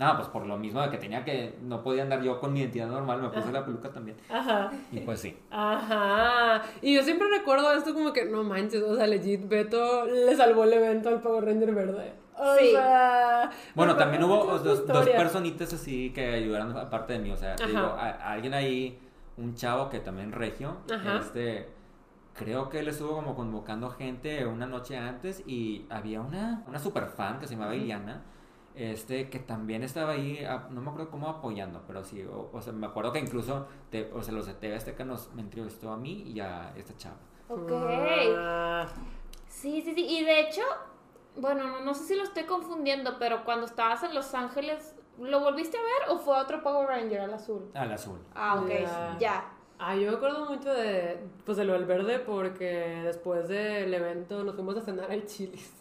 [0.00, 2.60] nada, pues por lo mismo de que tenía que, no podía andar yo con mi
[2.60, 3.52] identidad normal, me puse Ajá.
[3.52, 4.70] la peluca también, Ajá.
[4.90, 5.36] y pues sí.
[5.50, 6.62] Ajá.
[6.82, 10.64] Y yo siempre recuerdo esto como que, no manches, o sea, legit, Beto le salvó
[10.64, 12.14] el evento al Power Ranger verde.
[12.36, 12.70] O Sí.
[12.72, 13.50] sea...
[13.74, 17.64] Bueno, también hubo dos, dos personitas así que ayudaron aparte de mí, o sea, te
[17.64, 17.70] Ajá.
[17.72, 18.98] digo, a- a alguien ahí,
[19.36, 21.18] un chavo que también regio, Ajá.
[21.18, 21.68] este,
[22.34, 27.06] creo que él estuvo como convocando gente una noche antes y había una, una super
[27.08, 27.74] fan que se llamaba.
[27.74, 28.22] Iliana,
[28.74, 32.62] este, que también estaba ahí, a- no me acuerdo cómo apoyando, pero sí, o, o
[32.62, 35.92] sea, me acuerdo que incluso, te- o sea, los de TV Azteca nos me entrevistó
[35.92, 37.16] a mí y a esta chava.
[37.48, 37.70] Ok.
[38.36, 38.86] Ah.
[39.48, 40.06] Sí, sí, sí.
[40.06, 40.62] Y de hecho,
[41.36, 45.40] bueno, no, no sé si lo estoy confundiendo, pero cuando estabas en Los Ángeles, ¿lo
[45.40, 47.70] volviste a ver o fue otro Power Ranger al azul?
[47.74, 48.18] Al azul.
[48.34, 49.16] Ah, ok, Ya.
[49.18, 49.52] ya.
[49.82, 54.44] Ah, yo me acuerdo mucho de, pues, de lo del verde porque después del evento
[54.44, 55.72] nos fuimos a cenar al Chili's.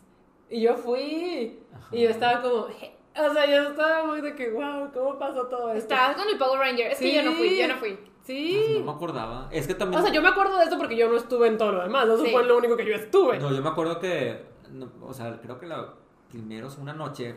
[0.50, 1.60] Y yo fui.
[1.74, 1.88] Ajá.
[1.96, 5.72] Y yo estaba como, o sea, yo estaba muy de que, wow, ¿cómo pasó todo
[5.74, 5.94] esto?
[5.94, 6.92] Estabas con el Power Ranger.
[6.92, 8.00] Es que yo no fui, yo no fui.
[8.24, 8.76] Sí.
[8.80, 9.48] No me acordaba.
[9.52, 10.02] Es que también...
[10.02, 12.06] O sea, yo me acuerdo de esto porque yo no estuve en todo lo demás.
[12.08, 12.32] Eso Sí.
[12.32, 13.40] fue lo único que yo estuve.
[13.40, 15.94] No, yo me acuerdo que, no, o sea, creo que la
[16.30, 17.36] primeros una noche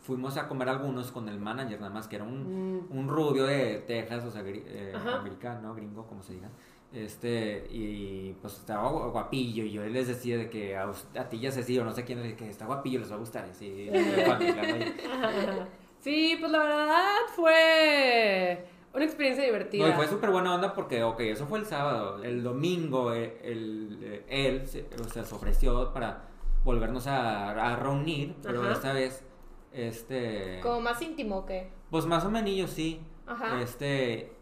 [0.00, 2.96] fuimos a comer algunos con el manager, nada más que era un, Mm.
[2.98, 6.48] un rubio de Texas, o sea, eh, americano, gringo, como se diga.
[6.92, 11.38] Este, y pues estaba gu- guapillo, y yo les decía de que a, a ti
[11.38, 13.54] ya se sí, o no sé quién, que está guapillo, les va a gustar, y
[16.00, 18.64] Sí, pues la verdad fue
[18.94, 19.84] una experiencia divertida.
[19.86, 22.22] No, y fue súper buena onda porque, ok, eso fue el sábado.
[22.22, 26.28] El domingo, el, eh, él se, o sea, se ofreció para
[26.64, 28.72] volvernos a, a reunir, pero Ajá.
[28.72, 29.24] esta vez,
[29.72, 30.60] este...
[30.62, 31.68] Como más íntimo que.
[31.90, 33.00] Pues más o menos, sí.
[33.26, 33.60] Ajá.
[33.60, 34.32] Este,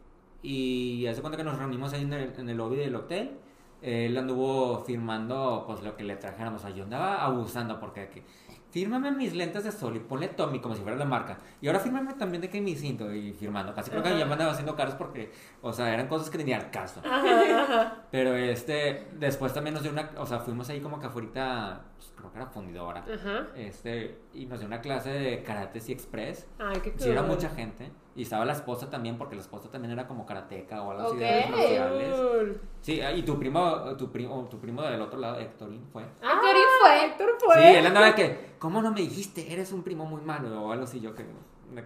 [0.43, 3.39] y hace cuenta que nos reunimos ahí en el, en el lobby del hotel.
[3.83, 6.63] Él anduvo firmando pues lo que le trajéramos.
[6.63, 8.23] O sea, yo andaba abusando porque que,
[8.71, 11.39] fírmame mis lentes de sol y ponle Tommy como si fuera la marca.
[11.61, 13.75] Y ahora fírmame también de que mi cinto y firmando.
[13.75, 15.33] Casi creo que ya me andaba haciendo caros porque,
[15.63, 17.01] o sea, eran cosas que tenían caso.
[17.05, 17.97] Ajá, ajá.
[18.11, 22.13] Pero este, después también nos dio una, o sea, fuimos ahí como que afuera, pues,
[22.17, 23.03] creo que era fundidora.
[23.03, 23.47] Ajá.
[23.55, 26.47] Este, y nos dio una clase de karate y express.
[26.59, 27.01] Ay, qué cool.
[27.01, 27.91] Sí, era mucha gente.
[28.17, 31.19] Y estaba la esposa también, porque la esposa también era como karateca o algo así
[31.19, 32.57] de artes marciales.
[32.81, 36.03] Sí, y tu primo, tu primo, tu primo del otro lado, Héctorín, fue.
[36.23, 37.05] Ah, Héctor fue.
[37.05, 37.55] Héctor fue.
[37.57, 39.53] Sí, él andaba de que, ¿cómo no me dijiste?
[39.53, 41.27] Eres un primo muy malo o algo así, yo que,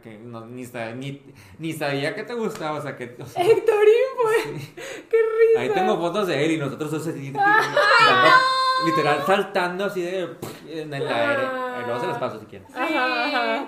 [0.02, 1.20] que no, ni, sa- ni,
[1.58, 3.16] ni sabía que te gustaba, o sea, que...
[3.20, 4.52] o sea, Héctorín fue.
[5.10, 5.60] Qué risa.
[5.62, 7.32] ahí tengo fotos de él y nosotros dos así,
[8.86, 10.36] literal saltando así de,
[10.68, 11.42] en el aire.
[11.86, 12.68] Luego se los paso si quieren.
[12.72, 13.66] Ajá, ajá.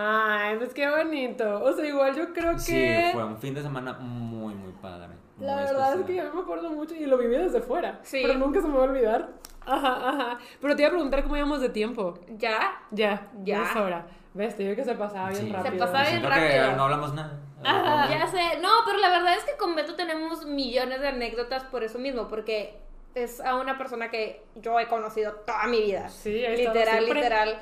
[0.00, 1.60] Ay, pues qué bonito.
[1.64, 2.58] O sea, igual yo creo que.
[2.60, 5.08] Sí, fue un fin de semana muy, muy padre.
[5.36, 6.26] muy La verdad es que especial.
[6.28, 7.98] yo me acuerdo mucho y lo viví desde fuera.
[8.02, 8.20] Sí.
[8.24, 9.28] Pero nunca se me va a olvidar.
[9.66, 10.38] Ajá, ajá.
[10.60, 12.14] Pero te iba a preguntar cómo íbamos de tiempo.
[12.38, 12.80] Ya.
[12.92, 14.06] Ya, ya es hora.
[14.34, 15.52] Ves, te digo que se pasaba bien Sí.
[15.52, 15.72] rápido.
[15.72, 16.76] Se pasaba bien Siento que rápido.
[16.76, 17.40] no hablamos nada.
[17.64, 18.08] Ajá.
[18.08, 21.82] Ya sé, no, pero la verdad es que con Beto tenemos millones de anécdotas por
[21.82, 22.78] eso mismo, porque
[23.16, 26.08] es a una persona que yo he conocido toda mi vida.
[26.08, 27.58] Sí, literal, literal.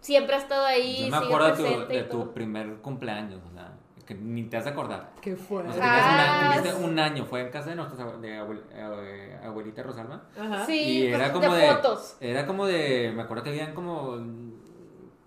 [0.00, 3.52] Siempre ha estado ahí, Yo me sigue acuerdo de tu, de tu primer cumpleaños, o
[3.52, 3.72] sea,
[4.06, 5.10] que ni te has de acordar.
[5.20, 5.62] ¿Qué fue?
[5.68, 6.58] O sea, Ah, tenías un, año, sí.
[6.70, 10.22] tuviste un año, fue en casa de nuestra de abuel- eh, abuelita Rosalba.
[10.40, 10.64] Ajá.
[10.64, 12.16] Sí, y pues, era como de de, fotos.
[12.20, 13.12] Era como de.
[13.14, 14.16] Me acuerdo que habían como.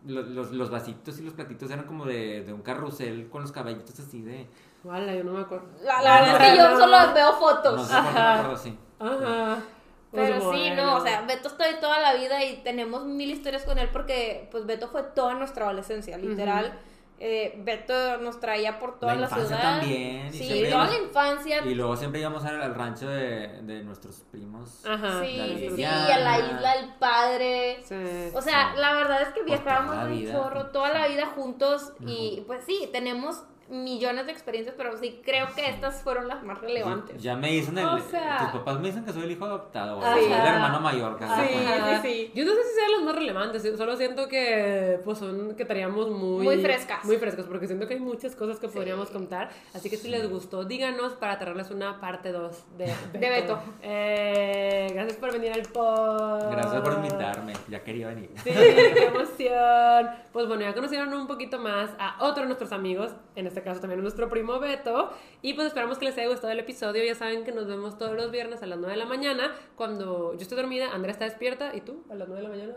[0.04, 3.52] Los, los, los vasitos y los platitos eran como de, de un carrusel con los
[3.52, 4.48] caballitos así de.
[4.84, 5.68] Wala, yo no me acuerdo.
[5.84, 6.78] La, la verdad es que yo No.
[6.80, 7.88] solo veo No fotos.
[7.88, 8.80] por qué me acuerdo así.
[9.00, 9.58] Ajá.
[9.58, 9.66] Pues
[10.12, 10.86] Pero sí, bueno.
[10.86, 13.90] no, o sea, Beto está de toda la vida y tenemos mil historias con él
[13.94, 16.78] porque, pues, Beto fue toda nuestra adolescencia, literal.
[17.24, 19.62] Eh, Beto nos traía por toda La la, ciudad.
[19.62, 21.66] también, Sí, toda íbamos- la infancia.
[21.66, 24.84] Y luego siempre íbamos al, al rancho de, de nuestros primos.
[24.88, 25.22] Ajá.
[25.24, 27.80] Sí, sí, sí, a la isla del padre.
[27.84, 27.96] Sí.
[28.34, 28.80] O sea, Sí.
[28.80, 32.90] la verdad es que Pues viajábamos un chorro toda la vida juntos y pues sí,
[32.92, 37.22] tenemos millones de experiencias, pero sí creo que estas fueron las más relevantes.
[37.22, 37.86] Ya me dicen el.
[37.86, 40.80] O sea- tus papás me dicen que soy el hijo adoptado, o soy el hermano
[40.82, 41.18] mayor.
[41.18, 42.32] que Sí, sí, sí.
[42.36, 46.10] Yo no sé si sean los más relevantes, solo siento que pues son que estaríamos
[46.10, 47.04] muy Muy frescas.
[47.06, 50.30] Muy frescas porque siento que hay muchas cosas que podríamos contar, así que si les
[50.30, 52.98] gustó, díganos para traerles una parte 2 de Beto.
[53.20, 53.60] De Beto.
[53.84, 56.52] Eh, gracias por venir al pod.
[56.52, 58.30] Gracias por invitarme, ya quería venir.
[58.44, 60.10] Sí, qué emoción.
[60.32, 63.82] Pues bueno, ya conocieron un poquito más a otro de nuestros amigos, en este caso
[63.82, 65.12] también a nuestro primo Beto.
[65.42, 67.04] Y pues esperamos que les haya gustado el episodio.
[67.04, 69.52] Ya saben que nos vemos todos los viernes a las 9 de la mañana.
[69.76, 71.76] Cuando yo estoy dormida, Andrea está despierta.
[71.76, 72.04] ¿Y tú?
[72.10, 72.74] ¿A las 9 de la mañana?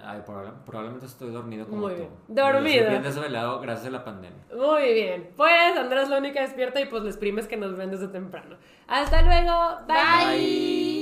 [0.00, 1.98] Ay, probable- probablemente estoy dormido como Muy tú.
[1.98, 2.10] bien.
[2.28, 2.76] Yo Dormido.
[2.82, 4.44] Estoy bien desvelado gracias a la pandemia.
[4.54, 5.32] Muy bien.
[5.36, 8.56] Pues Andrea es la única despierta y pues les primes que nos ven desde temprano.
[8.86, 9.78] Hasta luego.
[9.88, 10.36] Bye.
[10.36, 10.97] Bye.